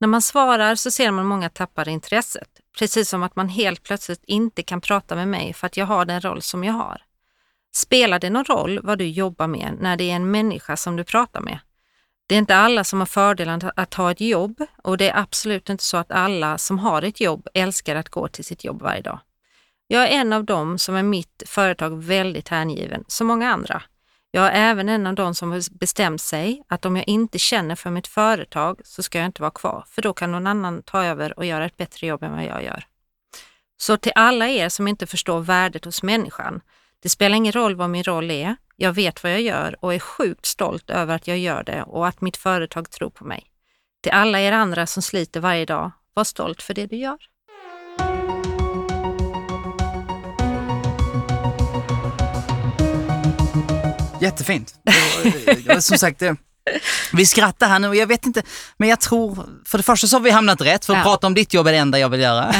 [0.00, 4.24] När man svarar så ser man många tappar intresset, precis som att man helt plötsligt
[4.24, 7.02] inte kan prata med mig för att jag har den roll som jag har.
[7.76, 11.04] Spelar det någon roll vad du jobbar med när det är en människa som du
[11.04, 11.58] pratar med?
[12.26, 15.70] Det är inte alla som har fördelen att- ha ett jobb och det är absolut
[15.70, 19.02] inte så att alla som har ett jobb älskar att gå till sitt jobb varje
[19.02, 19.18] dag.
[19.86, 23.82] Jag är en av dem som är mitt företag väldigt hängiven, som många andra.
[24.30, 27.74] Jag är även en av dem som har bestämt sig att om jag inte känner
[27.74, 31.04] för mitt företag så ska jag inte vara kvar, för då kan någon annan ta
[31.04, 32.84] över och göra ett bättre jobb än vad jag gör.
[33.76, 36.60] Så till alla er som inte förstår värdet hos människan,
[37.02, 38.56] det spelar ingen roll vad min roll är.
[38.76, 42.06] Jag vet vad jag gör och är sjukt stolt över att jag gör det och
[42.08, 43.44] att mitt företag tror på mig.
[44.02, 47.18] Till alla er andra som sliter varje dag, var stolt för det du gör.
[54.20, 54.74] Jättefint.
[55.66, 56.36] Var- Som sagt, det,
[57.12, 58.42] vi skrattar här nu och jag vet inte,
[58.76, 61.02] men jag tror, för det första så har vi hamnat rätt, för att Ja.
[61.02, 62.54] prata om ditt jobb är det enda jag vill göra.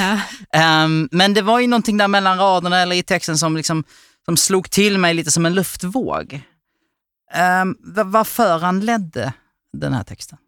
[0.52, 3.84] Ehm, men det var ju någonting där mellan raderna eller i texten som, liksom,
[4.26, 6.40] som slog till mig lite som en luftvåg.
[7.32, 9.32] Ehm, um, vad, vad föranledde
[9.72, 10.38] den här texten?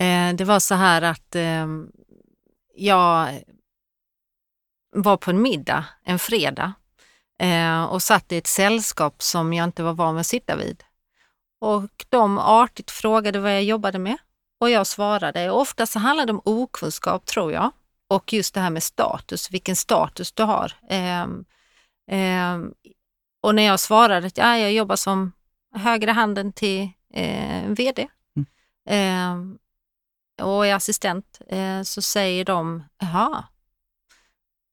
[0.00, 1.66] Eh, det var så här att eh,
[2.76, 3.40] jag
[4.96, 6.72] var på en middag en fredag
[7.38, 10.84] eh, och satt i ett sällskap som jag inte var van med att sitta vid.
[11.60, 14.16] Och de artigt frågade vad jag jobbade med
[14.60, 15.50] och jag svarade.
[15.50, 17.70] Och ofta så handlar det om okunskap tror jag
[18.08, 20.72] och just det här med status, vilken status du har.
[20.88, 21.44] Ehm,
[22.10, 22.74] ehm,
[23.44, 25.32] och när jag svarade att ja, jag jobbar som
[25.74, 28.08] högra handen till eh, VD
[28.88, 29.58] ehm,
[30.42, 33.44] och är assistent eh, så säger de jaha.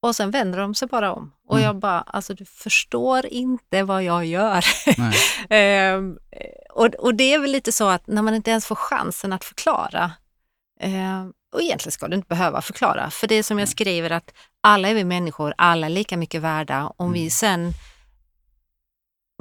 [0.01, 1.33] Och sen vänder de sig bara om.
[1.47, 1.65] Och Mm.
[1.65, 4.65] jag bara, alltså du förstår inte vad jag gör.
[5.49, 6.17] Ehm,
[6.73, 9.43] och, och det är väl lite så att när man inte ens får chansen att
[9.43, 10.11] förklara,
[10.79, 14.33] ehm, och egentligen ska du inte behöva förklara, för det är som jag skriver att
[14.61, 16.93] alla är vi människor, alla är lika mycket värda.
[16.97, 17.73] Om vi sen,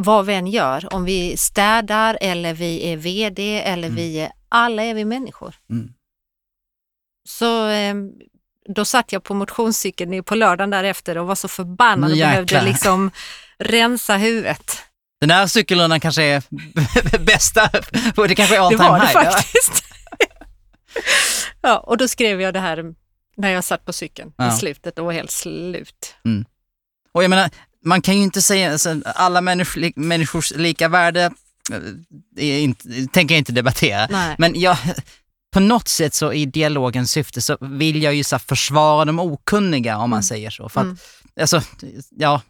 [0.02, 3.96] vad vi än gör, om vi städar eller vi är VD eller Mm.
[3.96, 5.54] vi är, alla är vi människor.
[5.70, 5.92] Mm.
[7.28, 8.10] Så ehm,
[8.74, 12.62] då satt jag på motionscykeln på lördagen därefter och var så förbannad och Nu behövde
[12.64, 13.10] liksom
[13.58, 14.78] rensa huvudet.
[15.20, 16.42] Den här cykelrundan kanske är
[17.24, 17.70] bästa,
[18.28, 19.30] det kanske är all Det time var det high.
[19.30, 19.84] faktiskt.
[21.60, 22.94] ja, och då skrev jag det här
[23.36, 24.48] när jag satt på cykeln Ja.
[24.48, 26.14] i slutet och var helt slut.
[27.12, 27.50] Och jag menar,
[27.84, 31.30] man kan ju inte säga, alltså, alla människor, människors lika värde
[32.36, 34.06] eh, inte, tänker jag inte debattera.
[34.10, 34.36] Nej.
[34.38, 34.76] Men jag,
[35.52, 39.96] på något sätt så i dialogens syfte så vill jag ju så försvara de okunniga
[39.98, 40.22] om man Mm.
[40.22, 40.68] säger så.
[40.68, 40.96] För att, Mm.
[41.40, 41.62] alltså,
[42.10, 42.42] ja,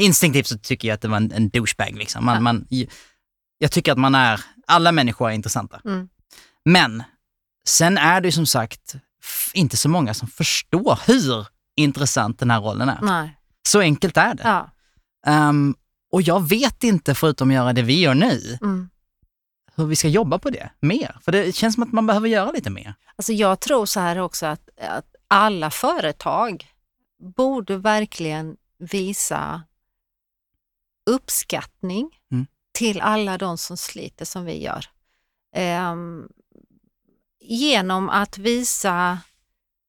[0.00, 2.24] instinktivt så tycker jag att det var en, en douchebag liksom.
[2.24, 2.40] Man, Ja.
[2.40, 2.66] man,
[3.58, 5.80] jag tycker att man är, alla människor är intressanta.
[5.84, 6.08] Mm.
[6.64, 7.02] Men
[7.68, 8.94] sen är det ju som sagt
[9.54, 12.98] inte så många som förstår hur intressant den här rollen är.
[13.02, 13.36] Nej.
[13.68, 14.42] Så enkelt är det.
[14.44, 14.70] Ja.
[15.26, 15.74] Ehm,
[16.12, 18.90] och jag vet inte, förutom att göra det vi gör nu, Mm.
[19.74, 21.16] hur vi ska jobba på det mer.
[21.20, 22.94] För det känns som att man behöver göra lite mer.
[23.16, 26.66] Alltså jag tror så här också att, att alla företag
[27.36, 29.62] borde verkligen visa
[31.10, 32.46] uppskattning Mm.
[32.72, 34.84] till alla de som sliter som vi gör.
[35.56, 36.28] Ehm,
[37.40, 39.18] genom att visa,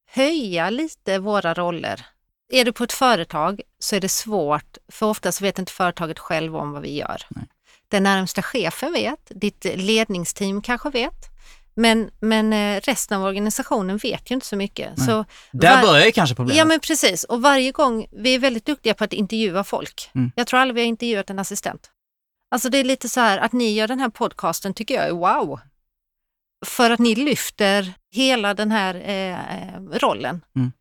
[0.05, 2.05] höja lite våra roller.
[2.53, 6.55] Är du på ett företag så är det svårt, för oftast vet inte företaget själv
[6.55, 7.21] om vad vi gör.
[7.29, 7.45] Nej.
[7.87, 11.25] Den närmsta chefen vet, ditt ledningsteam kanske vet,
[11.73, 14.97] men, men eh, resten av organisationen vet ju inte så mycket.
[14.97, 15.07] Nej.
[15.07, 16.57] Så Där var- börjar ju kanske problemet.
[16.57, 20.09] Ja men precis, och varje gång, vi är väldigt duktiga på att intervjua folk.
[20.15, 20.31] Mm.
[20.35, 21.91] Jag tror aldrig vi har intervjuat en assistent.
[22.51, 25.11] Alltså det är lite så här att ni gör den här podcasten tycker jag är
[25.11, 25.59] wow.
[26.65, 30.41] För att ni lyfter hela den här eh, eh, rollen.
[30.55, 30.71] Mm.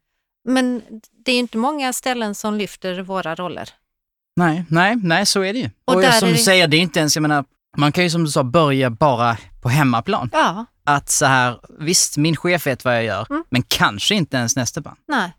[0.45, 0.83] Men
[1.25, 3.71] det är inte många ställen som lyfter våra roller.
[4.37, 5.71] Nej, nej, nej, så är det ju.
[5.85, 7.45] Och Och, som du säger, det är inte ens, jag menar,
[7.77, 10.31] man kan ju som du sa börja bara på hemmaplan.
[10.33, 13.45] Ja, Att så här, visst min chef vet vad jag gör, Mm.
[13.51, 14.97] men kanske inte ens nästa band.
[15.09, 15.33] nej.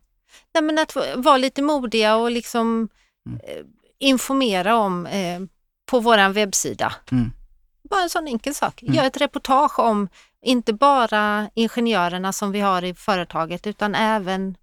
[0.54, 2.90] nej men att vara lite modiga och liksom
[3.30, 3.40] Mm.
[3.44, 3.66] eh,
[4.00, 5.40] informera om eh,
[5.86, 6.94] på våran webbsida.
[7.12, 7.32] Mm.
[7.90, 8.82] Bara en sån enkel sak.
[8.82, 8.94] Mm.
[8.94, 10.10] Gör ett reportage om
[10.42, 14.56] inte bara ingenjörerna som vi har i företaget utan även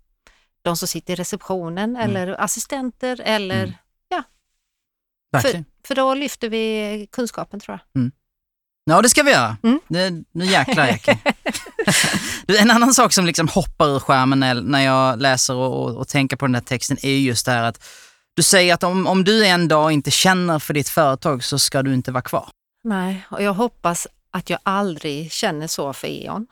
[0.63, 3.75] de som sitter i receptionen eller assistenter eller
[5.33, 5.43] Mm.
[5.43, 5.65] Verkligen.
[5.87, 8.11] för då lyfter vi kunskapen tror jag.
[8.85, 9.57] Ja, det ska vi göra.
[9.63, 9.81] Mm.
[9.89, 10.99] Nu, nu jäklar.
[12.47, 15.97] Du, En annan sak som liksom hoppar ur skärmen när, när jag läser och, och,
[15.97, 17.85] och tänker på den här texten är just det här att
[18.35, 21.83] du säger att om, om du en dag inte känner för ditt företag så ska
[21.83, 22.49] du inte vara kvar.
[22.85, 26.47] Nej, och jag hoppas att jag aldrig känner så för E.ON.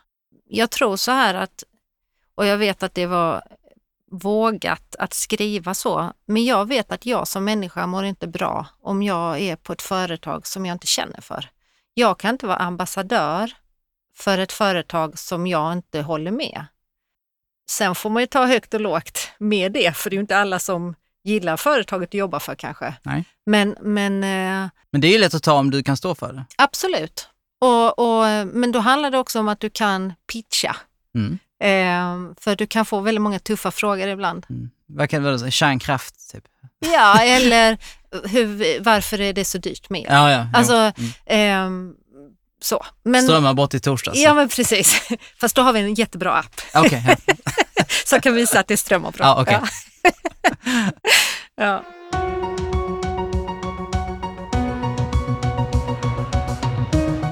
[0.49, 1.65] Jag tror så här att,
[2.35, 3.43] och jag vet att det var
[4.11, 9.03] vågat att skriva så, men jag vet att jag som människa mår inte bra om
[9.03, 11.51] jag är på ett företag som jag inte känner för.
[11.95, 13.53] Jag kan inte vara ambassadör
[14.17, 16.67] för ett företag som jag inte håller med.
[17.71, 20.37] Sen får man ju ta högt och lågt med det, för det är ju inte
[20.37, 20.95] alla som
[21.25, 22.95] gillar företaget att jobba för kanske.
[23.03, 23.25] Nej.
[23.47, 26.33] Men, men eh, Men det är ju lätt att ta om du kan stå för
[26.33, 26.45] det.
[26.59, 27.29] Absolut.
[27.61, 30.77] Och, och, men då handlar det också om att du kan pitcha.
[31.15, 31.39] Mm.
[31.61, 34.47] Eh, för du kan få väldigt många tuffa frågor ibland.
[34.51, 34.71] Mm.
[35.11, 35.51] Det vara?
[35.51, 36.45] Kärnkraft, typ?
[36.93, 37.79] Ja, eller
[38.29, 40.07] hur, varför är det så dyrt med el?
[40.11, 40.47] Ja, ja.
[40.55, 40.93] Alltså, Mm.
[41.27, 41.93] ehm,
[42.63, 42.87] så.
[43.05, 44.19] Men, Strömmar bort i torsdags.
[44.19, 45.03] ja, men precis.
[45.41, 47.35] Fast då har vi en jättebra app Okej, ja.
[48.07, 49.25] som kan visa att det strömmar bra.
[49.27, 49.61] Ja, okej.
[51.57, 51.85] Ja.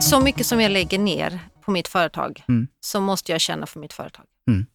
[0.00, 2.68] Så mycket som jag lägger ner på mitt företag Mm.
[2.81, 4.24] så måste jag känna för mitt företag.
[4.50, 4.66] Mm.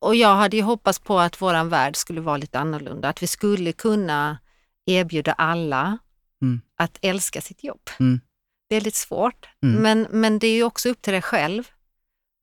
[0.00, 3.26] Och jag hade ju hoppats på att våran värld skulle vara lite annorlunda, att vi
[3.26, 4.38] skulle kunna
[4.86, 5.98] erbjuda alla
[6.42, 6.60] Mm.
[6.78, 7.80] att älska sitt jobb.
[8.00, 8.20] Mm.
[8.68, 9.82] Det är lite svårt, Mm.
[9.82, 11.68] men, men det är ju också upp till dig själv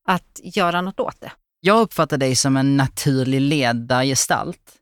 [0.08, 1.32] att göra något åt det.
[1.60, 4.76] Jag uppfattar dig som en naturlig ledargestalt.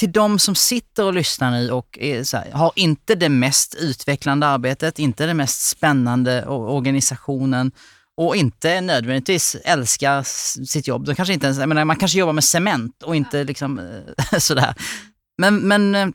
[0.00, 4.98] Till de som sitter och lyssnar nu och här, har inte det mest utvecklande arbetet,
[4.98, 7.72] inte det mest spännande organisationen
[8.16, 10.22] och inte nödvändigtvis älskar
[10.66, 11.04] sitt jobb.
[11.04, 14.74] De kanske inte ens, menar, man kanske jobbar med cement och inte liksom eh, sådär.
[15.38, 16.08] Men, men eh,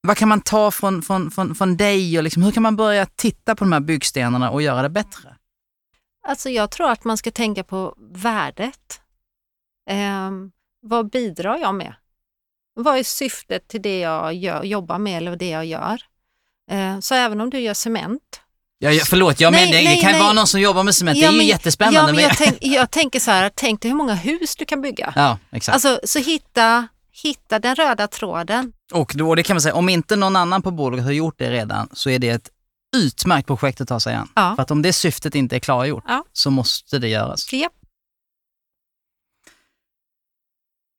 [0.00, 3.06] vad kan man ta från, från, från, från dig och liksom, hur kan man börja
[3.06, 5.36] titta på de här byggstenarna och göra det bättre?
[6.28, 9.00] Alltså jag tror att man ska tänka på värdet.
[9.90, 10.50] Ehm,
[10.82, 11.94] vad bidrar jag med?
[12.76, 16.00] Vad är syftet till det jag gör, jobbar med eller det jag gör?
[16.70, 18.22] Ehm, så även om du gör cement.
[18.78, 20.20] Ja, ja, förlåt, jag Nej, men, det nej, kan nej.
[20.20, 21.98] vara någon som jobbar med cement, det Ja, är ju men- jättespännande.
[22.10, 24.80] Ja, men jag, tänk, jag tänker så här, tänk dig hur många hus du kan
[24.82, 25.12] bygga.
[25.16, 25.74] Ja, exakt.
[25.74, 26.88] Alltså, så hitta,
[27.22, 28.72] hitta den röda tråden.
[28.92, 31.50] och då, det kan man säga, om inte någon annan på bolaget har gjort det
[31.50, 32.50] redan så är det ett
[32.96, 34.28] utmärkt projekt att ta sig an.
[34.34, 34.52] Ja.
[34.56, 36.24] För att om det syftet inte är klargjort Ja.
[36.32, 37.52] så måste det göras.
[37.52, 37.72] Japp.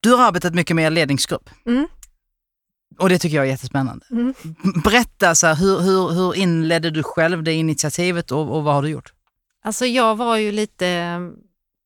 [0.07, 1.87] Du har arbetat mycket med ledningsgrupp Mm.
[2.99, 4.05] och det tycker jag är jättespännande.
[4.11, 4.33] Mm.
[4.83, 8.81] Berätta, så här, hur, hur, hur inledde du själv det initiativet och, och vad har
[8.81, 9.13] du gjort?
[9.63, 11.19] Alltså jag var ju lite eh,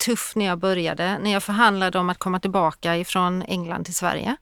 [0.05, 1.17] tuff när jag började.
[1.19, 4.35] När jag förhandlade om att komma tillbaka ifrån England till Sverige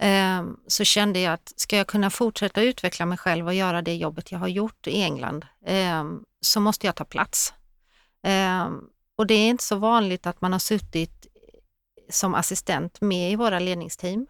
[0.00, 3.94] eh, så kände jag att ska jag kunna fortsätta utveckla mig själv och göra det
[3.94, 6.04] jobbet jag har gjort i England eh,
[6.40, 7.54] så måste jag ta plats.
[8.26, 8.68] Eh,
[9.18, 11.15] och det är inte så vanligt att man har suttit
[12.08, 14.26] som assistent med i våra ledningsteam.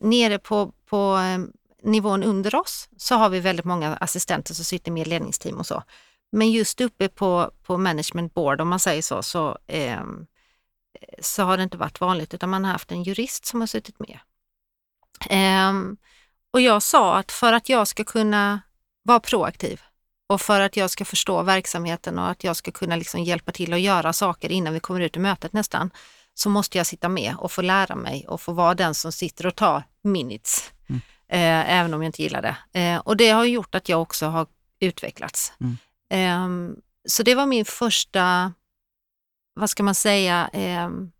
[0.00, 1.38] Nere på, på eh,
[1.82, 5.66] nivån under oss så har vi väldigt många assistenter som sitter med i ledningsteam och
[5.66, 5.82] så.
[6.32, 10.00] Men just uppe på, på management board, om man säger så, så, eh,
[11.20, 13.96] så har det inte varit vanligt utan man har haft en jurist som har suttit
[13.98, 14.18] med.
[15.30, 15.72] Eh,
[16.50, 18.60] och jag sa att för att jag ska kunna
[19.02, 19.80] vara proaktiv
[20.26, 23.72] Och för att jag ska förstå verksamheten och att jag ska kunna liksom hjälpa till
[23.72, 25.90] att göra saker innan vi kommer ut i mötet nästan,
[26.34, 29.46] så måste jag sitta med och få lära mig och få vara den som sitter
[29.46, 30.72] och tar minutes.
[30.88, 31.00] Mm.
[31.28, 32.80] Eh, även om jag inte gillar det.
[32.80, 34.46] Eh, och det har gjort att jag också har
[34.80, 35.52] utvecklats.
[35.60, 35.76] Mm.
[36.10, 36.76] Eh,
[37.08, 38.52] så det var min första,
[39.54, 41.10] vad ska man säga, ehm,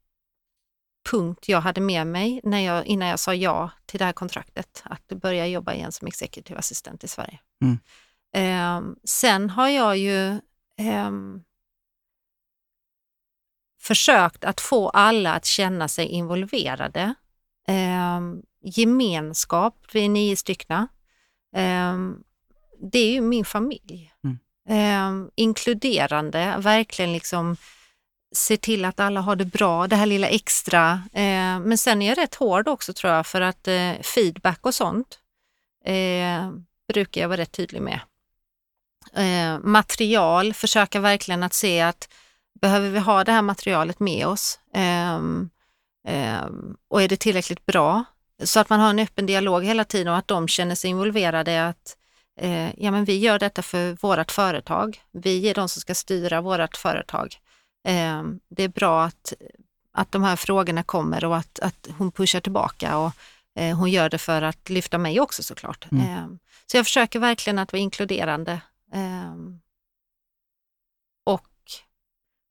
[1.10, 4.82] punkt jag hade med mig när jag, innan jag sa ja till det här kontraktet,
[4.84, 7.40] att börja jobba igen som executive assistent i Sverige.
[7.62, 7.78] Mm.
[8.34, 10.28] Eh, sen har jag ju
[10.76, 11.10] eh,
[13.80, 17.14] försökt att få alla att känna sig involverade.
[17.68, 18.20] Eh,
[18.62, 20.88] gemenskap, vi är nio stycken.
[22.92, 24.12] det är ju min familj.
[24.24, 25.30] Mm.
[25.34, 27.56] inkluderande, verkligen liksom
[28.32, 31.02] se till att alla har det bra, det här lilla extra.
[31.12, 34.74] Eh, men sen är jag rätt hård också tror jag för att eh, feedback och
[34.74, 35.18] sånt
[35.84, 36.50] eh,
[36.92, 38.00] brukar jag vara rätt tydlig med.
[39.14, 42.08] Eh, material, försöka verkligen att se att
[42.60, 44.60] behöver vi ha det här materialet med oss?
[44.74, 45.50] Ehm,
[46.06, 48.04] ehm, och är det tillräckligt bra?
[48.42, 51.68] Så att man har en öppen dialog hela tiden och att de känner sig involverade
[51.68, 51.96] att
[52.40, 55.00] eh, ja, men vi gör detta för vårt företag.
[55.12, 57.36] Vi är de som ska styra vårt företag.
[57.88, 59.32] Eh, det är bra att,
[59.92, 63.12] att de här frågorna kommer och att, att hon pushar tillbaka och
[63.58, 65.86] eh, hon gör det för att lyfta mig också såklart.
[65.92, 66.06] Mm.
[66.06, 66.26] Eh,
[66.66, 68.60] så jag försöker verkligen att vara inkluderande.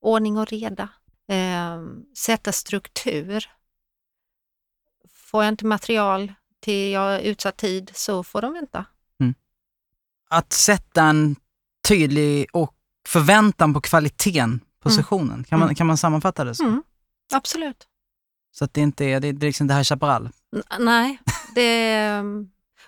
[0.02, 0.90] Och ordning och reda.
[1.28, 3.46] Ehm, sätta struktur.
[5.14, 8.86] Får jag inte material till jag utsatt tid så får de vänta.
[9.20, 9.34] Mm.
[10.30, 11.36] Att sätta en
[11.88, 12.76] tydlig och
[13.08, 15.34] förväntan på kvaliteten positionen.
[15.34, 15.44] Mm.
[15.44, 15.76] Kan, man, mm.
[15.76, 16.64] kan man sammanfatta det så?
[16.64, 16.84] Mm.
[17.34, 17.88] Absolut.
[18.52, 20.30] Så att det inte är, det, det är liksom det här Chaparral?
[20.80, 21.20] Nej,
[21.56, 22.24] det,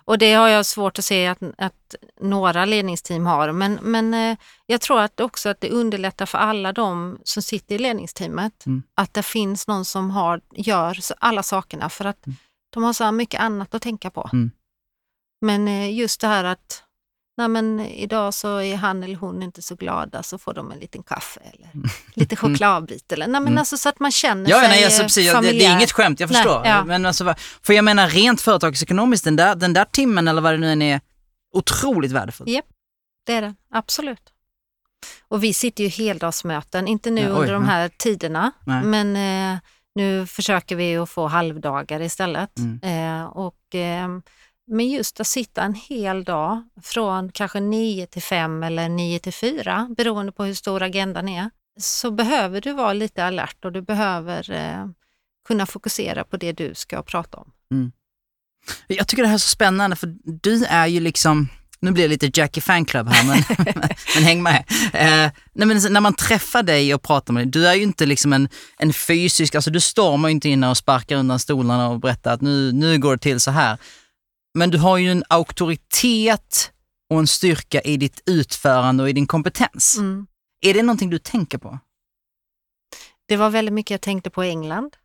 [0.06, 3.52] och det har jag svårt att se att, att några ledningsteam har.
[3.52, 7.76] Men, men eh, jag tror att också att det underlättar för alla de som sitter
[7.76, 8.84] i ledningsteamet mm.
[8.96, 12.36] att det finns någon som har, gör alla sakerna för att mm.
[12.74, 14.30] de har så mycket annat att tänka på.
[14.34, 14.52] Mm.
[15.42, 16.84] Men eh, just det här att
[17.42, 20.80] nej men idag så är han eller hon inte så glada så får de en
[20.80, 21.90] liten kaffe eller mm.
[22.14, 23.12] lite chokladbit.
[23.12, 23.58] Eller, nej men mm.
[23.58, 26.20] alltså så att man känner ja, sig nej, alltså, precis, det, det, är inget skämt,
[26.20, 26.60] jag förstår.
[26.60, 26.86] Nej, ja.
[26.86, 30.58] men alltså, för jag menar rent företagsekonomiskt, den där, den där timmen eller vad det
[30.58, 31.02] nu än är,
[31.54, 32.50] otroligt värdefull.
[32.50, 32.66] Japp,
[33.26, 33.56] det är det.
[33.74, 34.34] Absolut.
[35.28, 38.84] Och vi sitter ju heldagsmöten, inte nu ja, oj, under de här tiderna, nej.
[38.84, 39.16] men
[39.56, 39.60] eh,
[39.96, 42.60] nu försöker vi att få halvdagar istället.
[42.60, 42.80] Mm.
[42.84, 44.08] Eh, och eh,
[44.72, 49.34] men just att sitta en hel dag från kanske 9 till 5 eller 9 till
[49.34, 51.50] 4 beroende på hur stor agendan är,
[51.80, 54.86] så behöver du vara lite alert och du behöver eh,
[55.48, 57.52] kunna fokusera på det du ska prata om.
[57.72, 57.92] Mm.
[58.88, 61.48] Jag tycker det här är så spännande för du är ju liksom,
[61.80, 63.66] nu blir det lite Jackie fanclub här men,
[64.16, 64.64] men häng med.
[64.94, 68.06] Eh, nej, men när man träffar dig och pratar med dig, du är ju inte
[68.06, 72.00] liksom en, en fysisk, alltså du stormar ju inte in och sparkar undan stolarna och
[72.00, 73.78] berättar att nu, nu går det till så här.
[74.54, 76.72] Men du har ju en auktoritet
[77.10, 79.98] och en styrka i ditt utförande och i din kompetens.
[79.98, 80.28] Mm.
[80.62, 81.80] Är det någonting du tänker på?
[83.26, 84.96] Det var väldigt mycket jag tänkte på i England.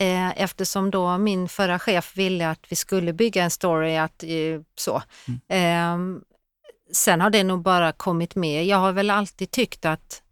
[0.00, 4.60] Eh, eftersom då min förra chef ville att vi skulle bygga en story, att, eh,
[4.74, 5.02] så.
[5.48, 6.14] Mm.
[6.16, 6.20] Eh,
[6.92, 8.66] sen har det nog bara kommit med.
[8.66, 10.22] Jag har väl alltid tyckt att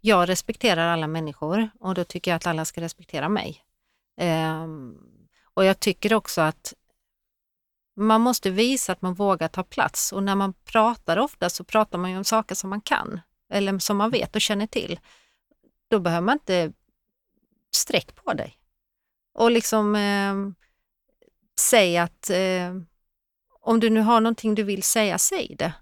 [0.00, 3.64] jag respekterar alla människor och då tycker jag att alla ska respektera mig.
[4.20, 4.66] Eh,
[5.54, 6.74] och jag tycker också att
[8.00, 11.98] man måste visa att man vågar ta plats och när man pratar ofta så pratar
[11.98, 13.20] man ju om saker som man kan
[13.52, 15.00] eller som man vet och känner till.
[15.88, 16.72] Då behöver man inte
[17.74, 18.56] sträck på dig.
[19.34, 20.34] Och liksom eh,
[21.60, 22.74] säga att eh,
[23.60, 25.72] om du nu har någonting du vill säga, säg det.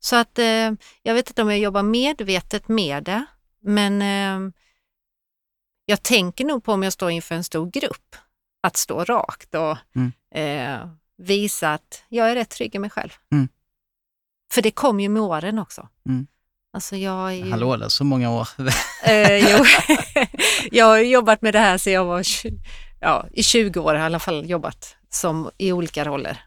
[0.00, 0.72] Så att eh,
[1.02, 3.24] jag vet inte om jag jobbar medvetet med det,
[3.60, 4.52] men eh,
[5.86, 8.16] jag tänker nog på om jag står inför en stor grupp,
[8.60, 10.12] att stå rakt och mm.
[10.34, 10.88] eh,
[11.22, 13.10] visa att jag är rätt trygg i mig själv.
[13.32, 13.48] Mm.
[14.52, 15.88] För det kom ju med åren också.
[16.08, 16.26] Mm.
[16.72, 17.50] Alltså jag är ju...
[17.50, 18.48] Hallå, det är så många år.
[19.04, 19.64] eh, jo.
[20.70, 22.26] jag har jobbat med det här sedan jag var
[23.00, 26.42] ja, i 20 år, i alla fall jobbat som, i olika roller.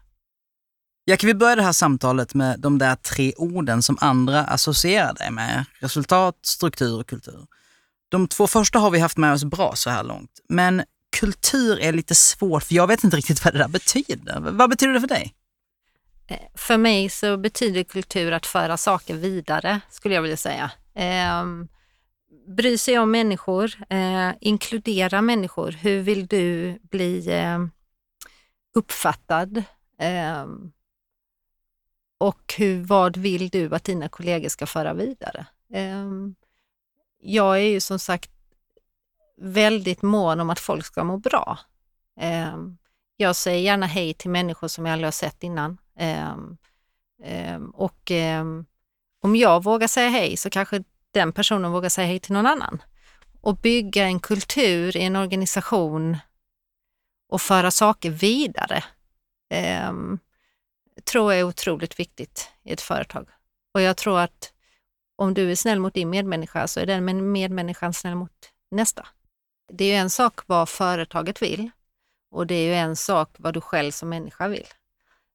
[1.04, 5.14] Ja, kan vi börja det här samtalet med de där tre orden som andra associerar
[5.14, 5.64] dig med?
[5.80, 7.46] Resultat, struktur och kultur.
[8.08, 10.82] De två första har vi haft med oss bra så här långt, men
[11.20, 14.40] kultur är lite svårt, för jag vet inte riktigt vad det där betyder.
[14.40, 15.34] Vad betyder det för dig?
[16.26, 20.70] Eh, för mig så betyder kultur att föra saker vidare, skulle jag vilja säga.
[20.94, 21.44] Eh,
[22.46, 25.70] bry sig om människor, eh, inkludera människor.
[25.70, 27.58] Hur vill du bli eh,
[28.74, 29.62] uppfattad?
[30.00, 30.46] Eh,
[32.18, 35.46] och hur, vad vill du att dina kollegor ska föra vidare?
[35.72, 36.34] Ehm,
[37.20, 38.30] jag är ju som sagt
[39.36, 41.58] väldigt mån om att folk ska må bra.
[42.20, 42.78] Ehm,
[43.16, 45.78] jag säger gärna hej till människor som jag aldrig har sett innan.
[45.98, 46.56] Ehm,
[47.24, 48.12] ehm, och
[49.22, 52.82] om jag vågar säga hej så kanske den personen vågar säga hej till någon annan.
[53.40, 56.16] Och bygga en kultur i en organisation
[57.28, 58.84] och föra saker vidare
[61.04, 63.28] tror jag är otroligt viktigt i ett företag.
[63.74, 64.52] Och jag tror att
[65.16, 69.06] om du är snäll mot din medmänniska så är den medmänniskan snäll mot nästa.
[69.72, 71.70] Det är ju en sak vad företaget vill
[72.30, 74.66] och det är ju en sak vad du själv som människa vill.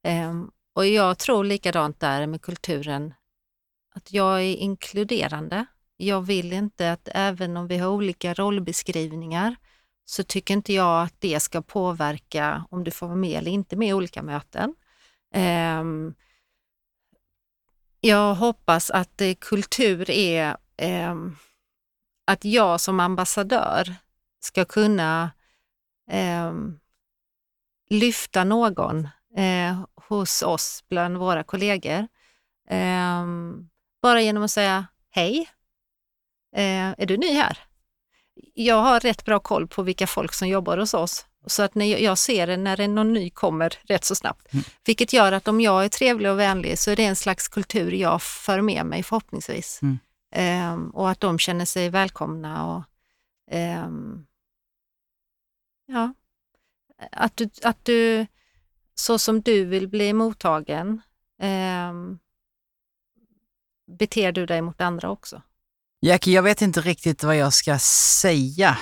[0.08, 3.14] Um, och jag tror likadant där med kulturen,
[3.96, 5.66] att jag är inkluderande.
[5.98, 9.56] Jag vill inte att även om vi har olika rollbeskrivningar
[10.06, 13.76] så tycker inte jag att det ska påverka om du får vara med eller inte
[13.76, 14.76] med i olika möten.
[15.36, 16.16] Um,
[18.02, 21.16] jag hoppas att eh, kultur är eh,
[22.26, 23.96] att jag som ambassadör
[24.42, 25.32] ska kunna
[26.12, 26.54] eh,
[27.90, 32.08] lyfta någon eh, hos oss bland våra kollegor.
[32.70, 33.70] Ehm,
[34.02, 35.50] bara genom att säga hej,
[36.56, 37.58] eh, är du ny här?
[38.54, 41.86] Jag har rätt bra koll på vilka folk som jobbar hos oss så att när
[41.86, 44.54] jag ser det när någon ny kommer rätt så snabbt.
[44.54, 44.64] Mm.
[44.86, 47.92] Vilket gör att om jag är trevlig och vänlig så är det en slags kultur
[47.92, 49.80] jag för med mig förhoppningsvis.
[49.82, 50.00] Mm.
[50.74, 52.84] Um, och att de känner sig välkomna och
[53.56, 54.26] um,
[55.92, 56.14] ja,
[57.12, 58.28] att du, att du
[58.96, 61.02] så som du vill bli mottagen
[61.42, 61.94] eh,
[63.98, 65.42] beter du dig mot andra också.
[66.02, 68.78] Jackie, jag vet inte riktigt vad jag ska säga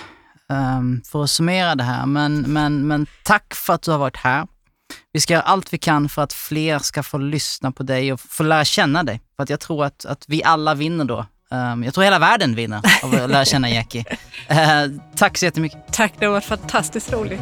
[0.50, 2.06] um, för att summera det här.
[2.06, 4.48] Men, men, men tack för att du har varit här.
[5.12, 8.20] Vi ska göra allt vi kan för att fler ska få lyssna på dig och
[8.20, 9.22] få lära känna dig.
[9.36, 11.26] För att jag tror att, att vi alla vinner då.
[11.52, 14.06] Um, jag tror hela världen vinner av att lära känna Jackie.
[14.52, 15.94] Uh, tack så jättemycket.
[15.94, 17.42] Tack, det har varit fantastiskt roligt.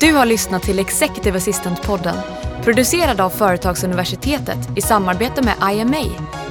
[0.00, 2.16] Du har lyssnat till Executive Assistant-podden
[2.64, 6.04] producerad av Företagsuniversitetet i samarbete med IMA,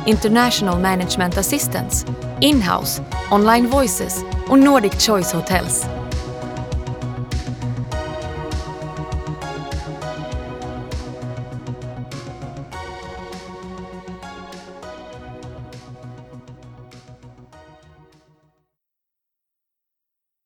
[0.05, 2.07] International Management Assistance,
[2.41, 5.85] Inhouse, Online Voices och Nordic Choice Hotels.